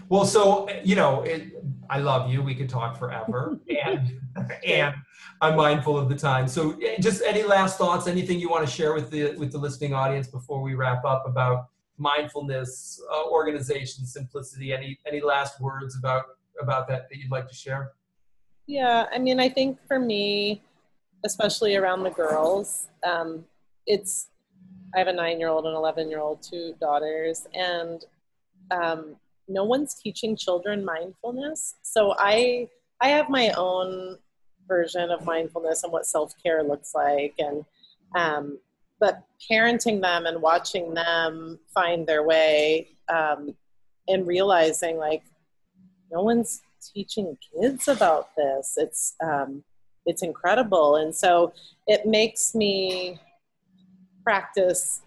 Well, 0.08 0.24
so 0.24 0.68
you 0.84 0.96
know, 0.96 1.22
it, 1.22 1.62
I 1.90 1.98
love 1.98 2.30
you. 2.30 2.42
We 2.42 2.54
could 2.54 2.68
talk 2.68 2.96
forever, 2.98 3.58
and 3.84 4.20
and 4.66 4.94
I'm 5.40 5.56
mindful 5.56 5.98
of 5.98 6.08
the 6.08 6.14
time. 6.14 6.48
So, 6.48 6.78
eh, 6.80 7.00
just 7.00 7.22
any 7.22 7.42
last 7.42 7.78
thoughts? 7.78 8.06
Anything 8.06 8.40
you 8.40 8.48
want 8.48 8.66
to 8.66 8.72
share 8.72 8.94
with 8.94 9.10
the 9.10 9.34
with 9.36 9.52
the 9.52 9.58
listening 9.58 9.94
audience 9.94 10.28
before 10.28 10.62
we 10.62 10.74
wrap 10.74 11.04
up 11.04 11.24
about 11.26 11.68
mindfulness, 11.98 13.00
uh, 13.12 13.28
organization, 13.30 14.06
simplicity? 14.06 14.72
Any 14.72 14.98
any 15.06 15.20
last 15.20 15.60
words 15.60 15.96
about 15.96 16.24
about 16.60 16.88
that 16.88 17.08
that 17.10 17.18
you'd 17.18 17.30
like 17.30 17.48
to 17.48 17.54
share? 17.54 17.92
Yeah, 18.66 19.06
I 19.12 19.18
mean, 19.18 19.40
I 19.40 19.48
think 19.48 19.78
for 19.86 19.98
me, 19.98 20.62
especially 21.24 21.76
around 21.76 22.02
the 22.02 22.10
girls, 22.10 22.88
um, 23.02 23.44
it's 23.86 24.28
I 24.94 24.98
have 24.98 25.08
a 25.08 25.12
nine 25.12 25.38
year 25.40 25.48
old 25.48 25.66
and 25.66 25.74
11 25.74 26.08
year 26.08 26.20
old, 26.20 26.42
two 26.42 26.74
daughters, 26.80 27.46
and 27.52 28.04
um, 28.70 29.16
no 29.48 29.64
one's 29.64 29.94
teaching 29.94 30.36
children 30.36 30.84
mindfulness. 30.84 31.74
So 31.82 32.14
I 32.18 32.68
I 33.00 33.08
have 33.08 33.28
my 33.28 33.50
own 33.56 34.18
version 34.66 35.10
of 35.10 35.24
mindfulness 35.24 35.82
and 35.82 35.92
what 35.92 36.06
self 36.06 36.32
care 36.42 36.62
looks 36.62 36.94
like, 36.94 37.34
and 37.38 37.64
um, 38.14 38.58
but 39.00 39.22
parenting 39.50 40.00
them 40.00 40.26
and 40.26 40.40
watching 40.40 40.94
them 40.94 41.58
find 41.74 42.06
their 42.06 42.22
way 42.22 42.88
um, 43.08 43.54
and 44.08 44.26
realizing 44.26 44.96
like 44.96 45.22
no 46.10 46.22
one's 46.22 46.62
teaching 46.94 47.36
kids 47.52 47.88
about 47.88 48.30
this. 48.36 48.74
It's 48.76 49.14
um, 49.22 49.64
it's 50.06 50.22
incredible, 50.22 50.96
and 50.96 51.14
so 51.14 51.52
it 51.86 52.06
makes 52.06 52.54
me 52.54 53.18
practice 54.22 55.02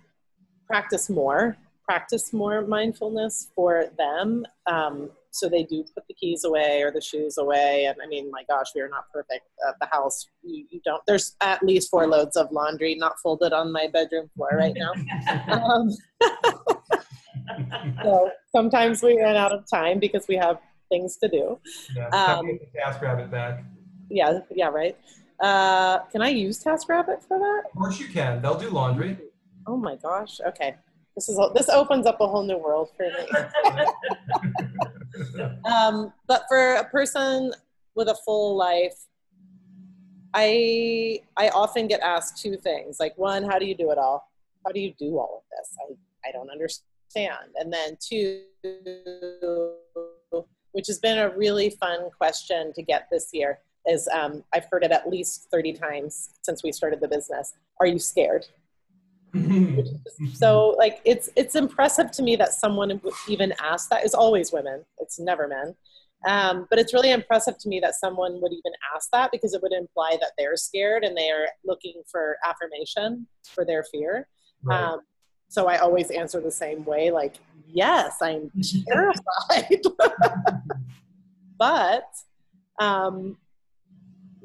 practice 0.67 1.09
more 1.09 1.57
practice 1.87 2.33
more 2.33 2.61
mindfulness 2.67 3.47
for 3.55 3.85
them 3.97 4.45
um, 4.65 5.09
so 5.31 5.47
they 5.47 5.63
do 5.63 5.83
put 5.93 6.03
the 6.07 6.13
keys 6.15 6.43
away 6.43 6.81
or 6.81 6.89
the 6.91 6.99
shoes 7.01 7.37
away. 7.37 7.85
And 7.85 7.95
i 8.03 8.07
mean 8.07 8.29
my 8.31 8.43
gosh 8.49 8.67
we 8.75 8.81
are 8.81 8.89
not 8.89 9.05
perfect 9.13 9.45
at 9.67 9.75
the 9.79 9.87
house. 9.95 10.25
You, 10.43 10.65
you 10.69 10.81
don't 10.83 11.01
there's 11.07 11.35
at 11.41 11.61
least 11.63 11.89
four 11.91 12.07
loads 12.07 12.35
of 12.35 12.51
laundry 12.51 12.95
not 12.95 13.15
folded 13.23 13.53
on 13.53 13.71
my 13.71 13.87
bedroom 13.87 14.29
floor 14.35 14.49
right 14.63 14.75
now. 14.75 14.91
Um, 15.53 15.89
so 18.03 18.31
sometimes 18.51 19.01
we 19.03 19.19
run 19.21 19.35
out 19.35 19.51
of 19.53 19.69
time 19.69 19.99
because 19.99 20.27
we 20.27 20.35
have 20.35 20.57
things 20.89 21.17
to 21.17 21.27
do. 21.29 21.59
Yeah, 21.95 22.07
Um, 22.09 22.45
get 22.47 22.73
the 22.73 22.79
TaskRabbit 22.79 23.29
back. 23.31 23.63
yeah 24.09 24.39
yeah 24.51 24.67
right. 24.67 24.97
Uh, 25.39 25.99
can 26.11 26.21
i 26.23 26.29
use 26.29 26.63
taskrabbit 26.63 27.19
for 27.27 27.37
that? 27.37 27.61
Of 27.71 27.77
course 27.77 27.99
you 27.99 28.07
can. 28.07 28.41
They'll 28.41 28.57
do 28.57 28.69
laundry. 28.69 29.17
oh 29.67 29.77
my 29.77 29.95
gosh 30.07 30.39
okay 30.49 30.75
this 31.17 31.29
is 31.29 31.39
this 31.55 31.67
opens 31.67 32.05
up 32.05 32.21
a 32.21 32.27
whole 32.27 32.43
new 32.43 32.57
world 32.57 32.91
for 32.95 33.07
me. 33.07 33.83
Um, 35.65 36.13
but 36.27 36.43
for 36.47 36.75
a 36.75 36.83
person 36.83 37.51
with 37.95 38.07
a 38.07 38.15
full 38.23 38.55
life 38.55 38.93
i 40.35 41.19
i 41.37 41.49
often 41.49 41.87
get 41.87 42.01
asked 42.01 42.39
two 42.39 42.55
things 42.55 42.97
like 42.99 43.17
one 43.17 43.43
how 43.43 43.57
do 43.57 43.65
you 43.65 43.73
do 43.73 43.89
it 43.89 43.97
all? 43.97 44.29
How 44.63 44.71
do 44.71 44.79
you 44.79 44.93
do 44.99 45.17
all 45.17 45.43
of 45.43 45.57
this? 45.57 45.75
I 45.81 46.29
i 46.29 46.31
don't 46.31 46.51
understand. 46.51 47.49
And 47.55 47.73
then 47.73 47.97
two 47.99 48.43
which 50.71 50.85
has 50.85 50.99
been 50.99 51.17
a 51.17 51.35
really 51.35 51.71
fun 51.71 52.11
question 52.15 52.71
to 52.73 52.83
get 52.83 53.07
this 53.11 53.29
year 53.33 53.59
is 53.87 54.07
um, 54.09 54.43
i've 54.53 54.67
heard 54.71 54.83
it 54.83 54.91
at 54.91 55.09
least 55.09 55.47
30 55.49 55.73
times 55.73 56.29
since 56.43 56.63
we 56.63 56.71
started 56.71 56.99
the 57.01 57.07
business. 57.07 57.53
Are 57.79 57.87
you 57.87 57.97
scared 57.97 58.45
so 60.33 60.75
like 60.77 61.01
it's 61.05 61.29
it's 61.35 61.55
impressive 61.55 62.11
to 62.11 62.23
me 62.23 62.35
that 62.35 62.53
someone 62.53 62.99
would 63.03 63.13
even 63.27 63.53
ask 63.61 63.89
that. 63.89 64.03
It's 64.03 64.13
always 64.13 64.51
women. 64.51 64.85
It's 64.99 65.19
never 65.19 65.47
men. 65.47 65.75
Um, 66.27 66.65
but 66.69 66.79
it's 66.79 66.93
really 66.93 67.11
impressive 67.11 67.57
to 67.59 67.69
me 67.69 67.79
that 67.81 67.93
someone 67.93 68.41
would 68.41 68.51
even 68.51 68.71
ask 68.95 69.09
that 69.11 69.31
because 69.31 69.53
it 69.53 69.61
would 69.61 69.73
imply 69.73 70.17
that 70.19 70.31
they're 70.37 70.57
scared 70.57 71.03
and 71.03 71.15
they 71.15 71.29
are 71.29 71.47
looking 71.63 72.01
for 72.11 72.37
affirmation 72.45 73.27
for 73.43 73.63
their 73.63 73.83
fear. 73.83 74.27
Right. 74.63 74.81
um, 74.81 75.01
so 75.49 75.67
i 75.67 75.77
always 75.77 76.09
answer 76.09 76.41
the 76.41 76.51
same 76.51 76.83
way 76.83 77.11
like 77.11 77.35
yes 77.67 78.17
i'm 78.21 78.51
terrified. 78.89 79.83
But 81.57 82.09
um, 82.79 83.37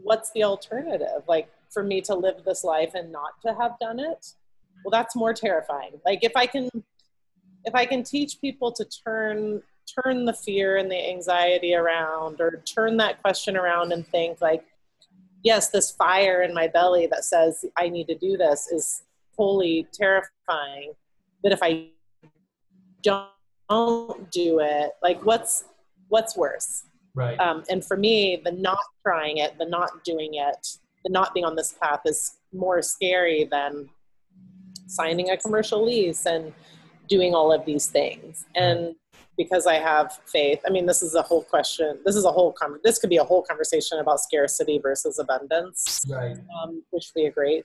what's 0.03 0.33
the 0.33 0.45
alternative? 0.45 1.23
Like 1.29 1.51
for 1.71 1.83
me 1.83 2.01
to 2.03 2.15
live 2.15 2.45
this 2.45 2.65
life 2.65 2.95
and 2.95 3.13
not 3.13 3.41
to 3.47 3.55
have 3.55 3.79
done 3.79 3.99
it 3.99 4.33
well 4.85 4.91
that's 4.91 5.17
more 5.17 5.33
terrifying 5.33 5.93
like 6.05 6.21
if 6.23 6.33
i 6.37 6.47
can 6.47 6.69
if 7.65 7.75
i 7.75 7.85
can 7.85 8.03
teach 8.03 8.41
people 8.41 8.73
to 8.73 8.85
turn 9.07 9.63
turn 10.03 10.25
the 10.25 10.33
fear 10.33 10.77
and 10.77 10.91
the 10.91 11.11
anxiety 11.11 11.75
around 11.75 12.41
or 12.41 12.63
turn 12.65 12.97
that 12.97 13.21
question 13.21 13.57
around 13.57 13.93
and 13.93 14.07
think 14.07 14.41
like 14.41 14.65
yes 15.43 15.71
this 15.71 15.91
fire 15.93 16.43
in 16.43 16.55
my 16.55 16.67
belly 16.69 17.07
that 17.07 17.25
says 17.25 17.65
i 17.77 17.89
need 17.89 18.07
to 18.07 18.17
do 18.17 18.37
this 18.37 18.69
is 18.69 19.03
wholly 19.37 19.87
terrifying 19.93 20.93
but 21.43 21.53
if 21.53 21.61
i 21.63 21.89
don't 23.03 24.31
do 24.31 24.61
it 24.61 24.93
like 25.03 25.25
what's 25.25 25.65
what's 26.09 26.37
worse 26.37 26.85
right. 27.15 27.39
um, 27.41 27.65
and 27.69 27.85
for 27.85 27.97
me 27.97 28.41
the 28.45 28.53
not 28.53 28.79
trying 29.03 29.39
it 29.39 29.59
the 29.59 29.67
not 29.67 30.05
doing 30.05 30.35
it 30.35 30.67
the 31.05 31.11
not 31.11 31.35
being 31.35 31.45
on 31.45 31.57
this 31.57 31.75
path 31.83 32.01
is 32.05 32.39
more 32.53 32.83
scary 32.83 33.45
than 33.51 33.89
signing 34.93 35.31
a 35.31 35.37
commercial 35.37 35.85
lease 35.85 36.27
and 36.27 36.53
doing 37.09 37.35
all 37.35 37.53
of 37.53 37.65
these 37.65 37.87
things 37.87 38.45
and 38.55 38.95
because 39.37 39.67
i 39.67 39.75
have 39.75 40.21
faith 40.27 40.61
i 40.67 40.71
mean 40.71 40.87
this 40.87 41.03
is 41.03 41.15
a 41.15 41.23
whole 41.23 41.43
question 41.43 41.99
this 42.05 42.17
is 42.17 42.25
a 42.25 42.31
whole 42.31 42.53
con- 42.53 42.79
this 42.85 42.99
could 42.99 43.11
be 43.11 43.17
a 43.17 43.25
whole 43.25 43.43
conversation 43.43 43.99
about 43.99 44.21
scarcity 44.21 44.79
versus 44.79 45.19
abundance 45.19 46.01
right. 46.09 46.37
um, 46.63 46.83
which 46.91 47.11
would 47.15 47.23
be 47.23 47.27
a 47.27 47.31
great 47.31 47.65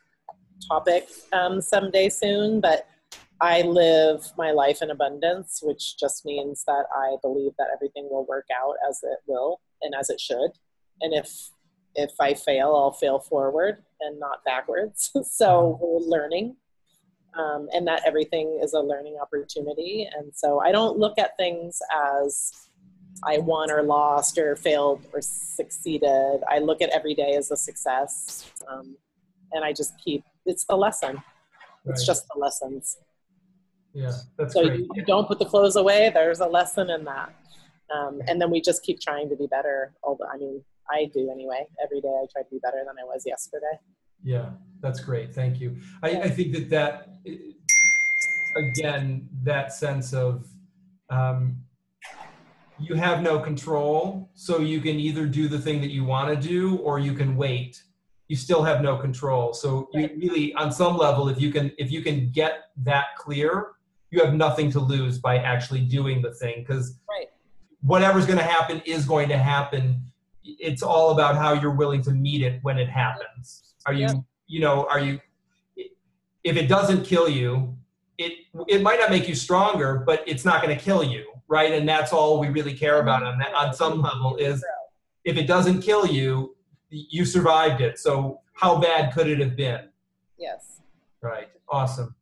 topic 0.66 1.08
um, 1.34 1.62
someday 1.62 2.10
soon. 2.10 2.62
But 2.62 2.88
I 3.42 3.62
live 3.62 4.32
my 4.38 4.52
life 4.52 4.82
in 4.82 4.90
abundance, 4.90 5.60
which 5.62 5.98
just 5.98 6.26
means 6.26 6.64
that 6.66 6.86
I 6.96 7.18
believe 7.22 7.52
that 7.58 7.68
everything 7.74 8.08
will 8.10 8.26
work 8.26 8.48
out 8.56 8.76
as 8.90 9.00
it 9.04 9.20
will 9.28 9.62
and 9.82 9.94
as 9.98 10.10
it 10.10 10.20
should. 10.20 10.52
And 11.02 11.14
if 11.14 11.50
if 12.00 12.12
I 12.20 12.36
fail, 12.36 12.76
I'll 12.76 12.92
fail 12.92 13.20
forward 13.20 13.84
and 14.02 14.20
not 14.20 14.44
backwards. 14.46 15.12
so 15.24 15.80
we're 15.82 16.00
learning. 16.00 16.56
Um, 17.36 17.68
and 17.74 17.88
that 17.88 18.02
everything 18.06 18.60
is 18.64 18.74
a 18.74 18.80
learning 18.80 19.18
opportunity. 19.22 20.08
And 20.18 20.32
so 20.36 20.60
I 20.60 20.72
don't 20.72 20.98
look 20.98 21.20
at 21.20 21.38
things 21.38 21.80
as 22.18 22.52
I 23.24 23.38
won 23.40 23.70
or 23.72 23.84
lost 23.84 24.38
or 24.38 24.56
failed 24.56 25.06
or 25.14 25.22
succeeded. 25.22 26.42
I 26.50 26.60
look 26.60 26.82
at 26.82 26.90
every 26.90 27.14
day 27.14 27.36
as 27.36 27.52
a 27.52 27.58
success. 27.58 28.50
Um, 28.68 28.98
and 29.52 29.64
I 29.64 29.72
just 29.72 29.94
keep, 30.04 30.24
it's 30.46 30.66
the 30.66 30.76
lesson. 30.76 31.22
It's 31.86 32.02
Right. 32.02 32.06
just 32.08 32.26
the 32.34 32.40
lessons. 32.40 32.98
Yeah, 33.94 34.12
that's 34.38 34.54
So 34.54 34.66
great. 34.66 34.80
you, 34.82 34.90
you 34.96 35.06
don't 35.06 35.28
put 35.28 35.40
the 35.40 35.46
clothes 35.46 35.76
away. 35.76 36.10
There's 36.14 36.40
a 36.40 36.48
lesson 36.48 36.90
in 36.90 37.04
that. 37.06 37.34
Um, 37.94 38.22
and 38.28 38.42
then 38.42 38.50
we 38.52 38.62
just 38.62 38.84
keep 38.84 39.00
trying 39.00 39.30
to 39.30 39.36
be 39.36 39.48
better. 39.48 39.94
Although, 40.04 40.26
I 40.26 40.38
mean, 40.38 40.64
I 40.90 41.06
do 41.14 41.30
anyway. 41.32 41.66
Every 41.84 42.02
day 42.02 42.10
I 42.10 42.26
try 42.32 42.42
to 42.44 42.50
be 42.50 42.60
better 42.60 42.84
than 42.86 42.96
I 43.00 43.06
was 43.06 43.24
yesterday. 43.26 43.80
Yeah, 44.28 44.50
that's 44.82 45.00
great. 45.00 45.34
Thank 45.34 45.62
you. 45.62 45.78
I, 46.04 46.10
I 46.24 46.30
think 46.30 46.52
that 46.54 46.70
that 46.70 46.94
again, 48.58 49.30
that 49.44 49.72
sense 49.72 50.14
of 50.14 50.46
um, 51.10 51.56
you 52.78 52.96
have 52.96 53.22
no 53.22 53.40
control, 53.40 54.30
so 54.34 54.60
you 54.60 54.82
can 54.82 55.00
either 55.00 55.26
do 55.28 55.48
the 55.48 55.58
thing 55.58 55.80
that 55.80 55.92
you 55.92 56.04
want 56.04 56.28
to 56.30 56.48
do 56.48 56.78
or 56.80 57.00
you 57.00 57.14
can 57.14 57.38
wait. 57.38 57.82
You 58.28 58.36
still 58.36 58.64
have 58.64 58.82
no 58.82 58.98
control. 58.98 59.54
So 59.54 59.88
you 59.94 60.10
really, 60.18 60.54
on 60.56 60.74
some 60.74 60.98
level, 60.98 61.30
if 61.30 61.40
you 61.40 61.50
can 61.50 61.72
if 61.78 61.90
you 61.90 62.02
can 62.02 62.30
get 62.32 62.72
that 62.84 63.16
clear, 63.18 63.76
you 64.12 64.22
have 64.22 64.34
nothing 64.34 64.70
to 64.72 64.82
lose 64.82 65.20
by 65.20 65.38
actually 65.38 65.84
doing 65.86 66.22
the 66.22 66.34
thing 66.34 66.66
because 66.68 67.00
Right. 67.10 67.30
whatever's 67.80 68.26
going 68.26 68.40
to 68.40 68.52
happen 68.58 68.82
is 68.86 69.06
going 69.06 69.30
to 69.30 69.38
happen. 69.38 70.12
It's 70.44 70.84
all 70.84 71.12
about 71.12 71.38
how 71.38 71.54
you're 71.54 71.78
willing 71.84 72.02
to 72.02 72.12
meet 72.12 72.42
it 72.42 72.60
when 72.62 72.78
it 72.78 72.90
happens. 72.90 73.64
Are 73.88 73.94
you, 73.94 74.02
Yep. 74.08 74.16
you 74.48 74.60
know, 74.60 74.86
are 74.90 75.00
you, 75.00 75.20
if 76.44 76.58
it 76.58 76.68
doesn't 76.68 77.04
kill 77.06 77.30
you, 77.30 77.76
it, 78.18 78.34
it 78.68 78.82
might 78.82 79.00
not 79.00 79.10
make 79.10 79.28
you 79.28 79.36
stronger, 79.36 80.04
but 80.06 80.24
it's 80.28 80.44
not 80.44 80.62
going 80.62 80.78
to 80.78 80.84
kill 80.84 81.04
you. 81.04 81.26
Right. 81.48 81.72
And 81.72 81.88
that's 81.88 82.12
all 82.12 82.40
we 82.42 82.50
really 82.50 82.74
care 82.74 83.00
about 83.00 83.24
on 83.24 83.40
that, 83.40 83.54
on 83.54 83.74
some 83.74 84.02
level 84.02 84.36
is 84.36 84.64
if 85.24 85.38
it 85.38 85.48
doesn't 85.48 85.82
kill 85.82 86.06
you, 86.06 86.56
you 86.90 87.24
survived 87.24 87.80
it. 87.80 87.98
So 87.98 88.42
how 88.54 88.78
bad 88.80 89.14
could 89.14 89.28
it 89.30 89.40
have 89.40 89.56
been? 89.56 89.88
Yes. 90.38 90.82
Right. 91.22 91.48
Awesome. 91.70 92.14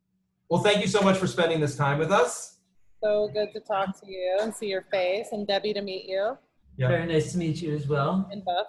Well, 0.48 0.62
thank 0.62 0.80
you 0.80 0.86
so 0.86 1.00
much 1.00 1.18
for 1.18 1.26
spending 1.26 1.58
this 1.60 1.74
time 1.76 1.98
with 1.98 2.12
us. 2.12 2.58
So 3.02 3.28
good 3.34 3.48
to 3.54 3.60
talk 3.60 3.98
to 4.00 4.06
you 4.08 4.38
and 4.40 4.54
see 4.54 4.66
your 4.68 4.82
face, 4.92 5.28
and 5.32 5.46
Debbie 5.46 5.74
to 5.74 5.82
meet 5.82 6.08
you 6.08 6.36
Yeah. 6.76 6.88
Very 6.88 7.06
nice 7.06 7.32
to 7.32 7.38
meet 7.38 7.60
you 7.60 7.74
as 7.74 7.88
well. 7.88 8.28
and 8.30 8.44
Buff. 8.44 8.66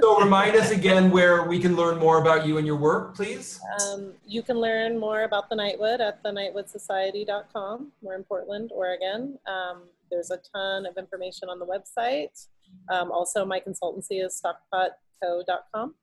So 0.00 0.18
remind 0.20 0.56
us 0.56 0.70
again 0.70 1.10
where 1.10 1.44
we 1.44 1.58
can 1.58 1.76
learn 1.76 1.98
more 1.98 2.18
about 2.20 2.46
you 2.46 2.58
and 2.58 2.66
your 2.66 2.76
work, 2.76 3.14
please. 3.14 3.60
Um, 3.82 4.12
you 4.26 4.42
can 4.42 4.58
learn 4.58 4.98
more 4.98 5.24
about 5.24 5.48
the 5.50 5.56
Nightwood 5.56 6.00
at 6.00 6.22
thenightwoodsociety.com. 6.22 7.92
We're 8.02 8.14
in 8.14 8.24
Portland, 8.24 8.70
Oregon. 8.74 9.38
Um, 9.46 9.82
there's 10.10 10.30
a 10.30 10.38
ton 10.54 10.86
of 10.86 10.96
information 10.96 11.48
on 11.48 11.58
the 11.58 11.66
website. 11.66 12.46
Um, 12.90 13.10
also, 13.10 13.44
my 13.44 13.60
consultancy 13.60 14.24
is 14.24 14.40
stockpotco.com. 14.42 15.94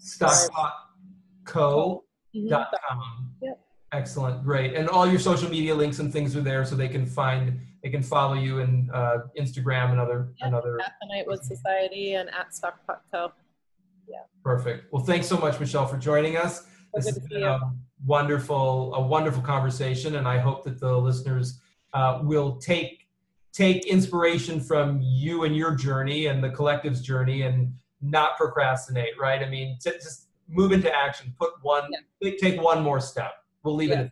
Stockpotco.com. 0.00 2.00
Mhm. 2.34 2.48
Yep. 3.42 3.60
Excellent. 3.92 4.42
Great. 4.44 4.74
And 4.74 4.88
all 4.88 5.06
your 5.06 5.18
social 5.18 5.50
media 5.50 5.74
links 5.74 5.98
and 5.98 6.10
things 6.12 6.34
are 6.34 6.40
there 6.40 6.64
so 6.64 6.74
they 6.74 6.88
can 6.88 7.04
find, 7.04 7.60
they 7.82 7.90
can 7.90 8.02
follow 8.02 8.34
you 8.34 8.60
in 8.60 8.88
uh, 8.94 9.18
Instagram 9.38 9.90
and 9.90 10.00
other, 10.00 10.28
Yep. 10.38 10.46
and 10.46 10.54
other. 10.54 10.80
At 10.80 10.92
the 11.00 11.08
Nightwood 11.14 11.42
Society 11.42 12.14
and 12.14 12.28
at 12.30 12.54
Stockpot 12.54 13.02
Co. 13.12 13.32
Yeah, 14.08 14.18
Perfect. 14.44 14.92
Well, 14.92 15.04
thanks 15.04 15.26
so 15.26 15.36
much, 15.38 15.58
Michelle, 15.60 15.86
for 15.86 15.96
joining 15.96 16.36
us. 16.36 16.64
This 16.94 17.06
has 17.06 17.18
been 17.20 17.42
a 17.42 17.58
wonderful, 18.04 18.94
a 18.94 19.00
wonderful 19.00 19.42
conversation, 19.42 20.16
and 20.16 20.28
I 20.28 20.38
hope 20.38 20.64
that 20.64 20.78
the 20.80 20.96
listeners 20.96 21.60
uh, 21.94 22.20
will 22.22 22.56
take 22.56 22.98
take 23.52 23.86
inspiration 23.86 24.60
from 24.60 24.98
you 25.02 25.44
and 25.44 25.54
your 25.54 25.74
journey 25.74 26.26
and 26.26 26.42
the 26.42 26.48
collective's 26.50 27.00
journey, 27.02 27.42
and 27.42 27.74
not 28.00 28.36
procrastinate. 28.36 29.18
Right? 29.20 29.42
I 29.42 29.48
mean, 29.48 29.78
t- 29.82 29.90
just 29.92 30.28
move 30.48 30.72
into 30.72 30.94
action. 30.94 31.34
Put 31.38 31.50
one, 31.62 31.90
take- 32.22 32.38
take 32.38 32.60
one 32.60 32.82
more 32.82 33.00
step. 33.00 33.32
We'll 33.62 33.74
leave 33.76 33.90
it. 33.90 33.94
Yeah. 33.94 34.00
At, 34.02 34.10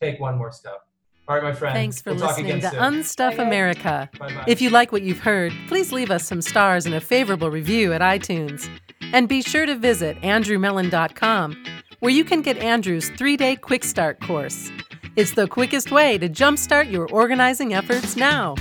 take 0.00 0.20
one 0.20 0.38
more 0.38 0.52
step. 0.52 0.86
All 1.28 1.36
right, 1.36 1.44
my 1.44 1.52
friend. 1.52 1.74
Thanks 1.74 2.02
for 2.02 2.14
we'll 2.14 2.26
listening 2.26 2.60
to 2.60 2.70
soon. 2.70 2.80
Unstuff 2.80 3.36
Bye. 3.36 3.44
America. 3.44 4.10
Bye-bye. 4.18 4.44
If 4.48 4.60
you 4.60 4.70
like 4.70 4.90
what 4.90 5.02
you've 5.02 5.20
heard, 5.20 5.52
please 5.68 5.92
leave 5.92 6.10
us 6.10 6.26
some 6.26 6.42
stars 6.42 6.84
and 6.84 6.94
a 6.94 7.00
favorable 7.00 7.50
review 7.50 7.92
at 7.92 8.00
iTunes. 8.00 8.68
And 9.12 9.28
be 9.28 9.40
sure 9.42 9.66
to 9.66 9.76
visit 9.76 10.20
andrewmellen.com, 10.22 11.64
where 12.00 12.12
you 12.12 12.24
can 12.24 12.42
get 12.42 12.56
Andrew's 12.58 13.08
three 13.10 13.36
day 13.36 13.56
quick 13.56 13.84
start 13.84 14.20
course. 14.20 14.70
It's 15.14 15.32
the 15.32 15.46
quickest 15.46 15.92
way 15.92 16.18
to 16.18 16.28
jumpstart 16.28 16.90
your 16.90 17.06
organizing 17.12 17.74
efforts 17.74 18.16
now. 18.16 18.56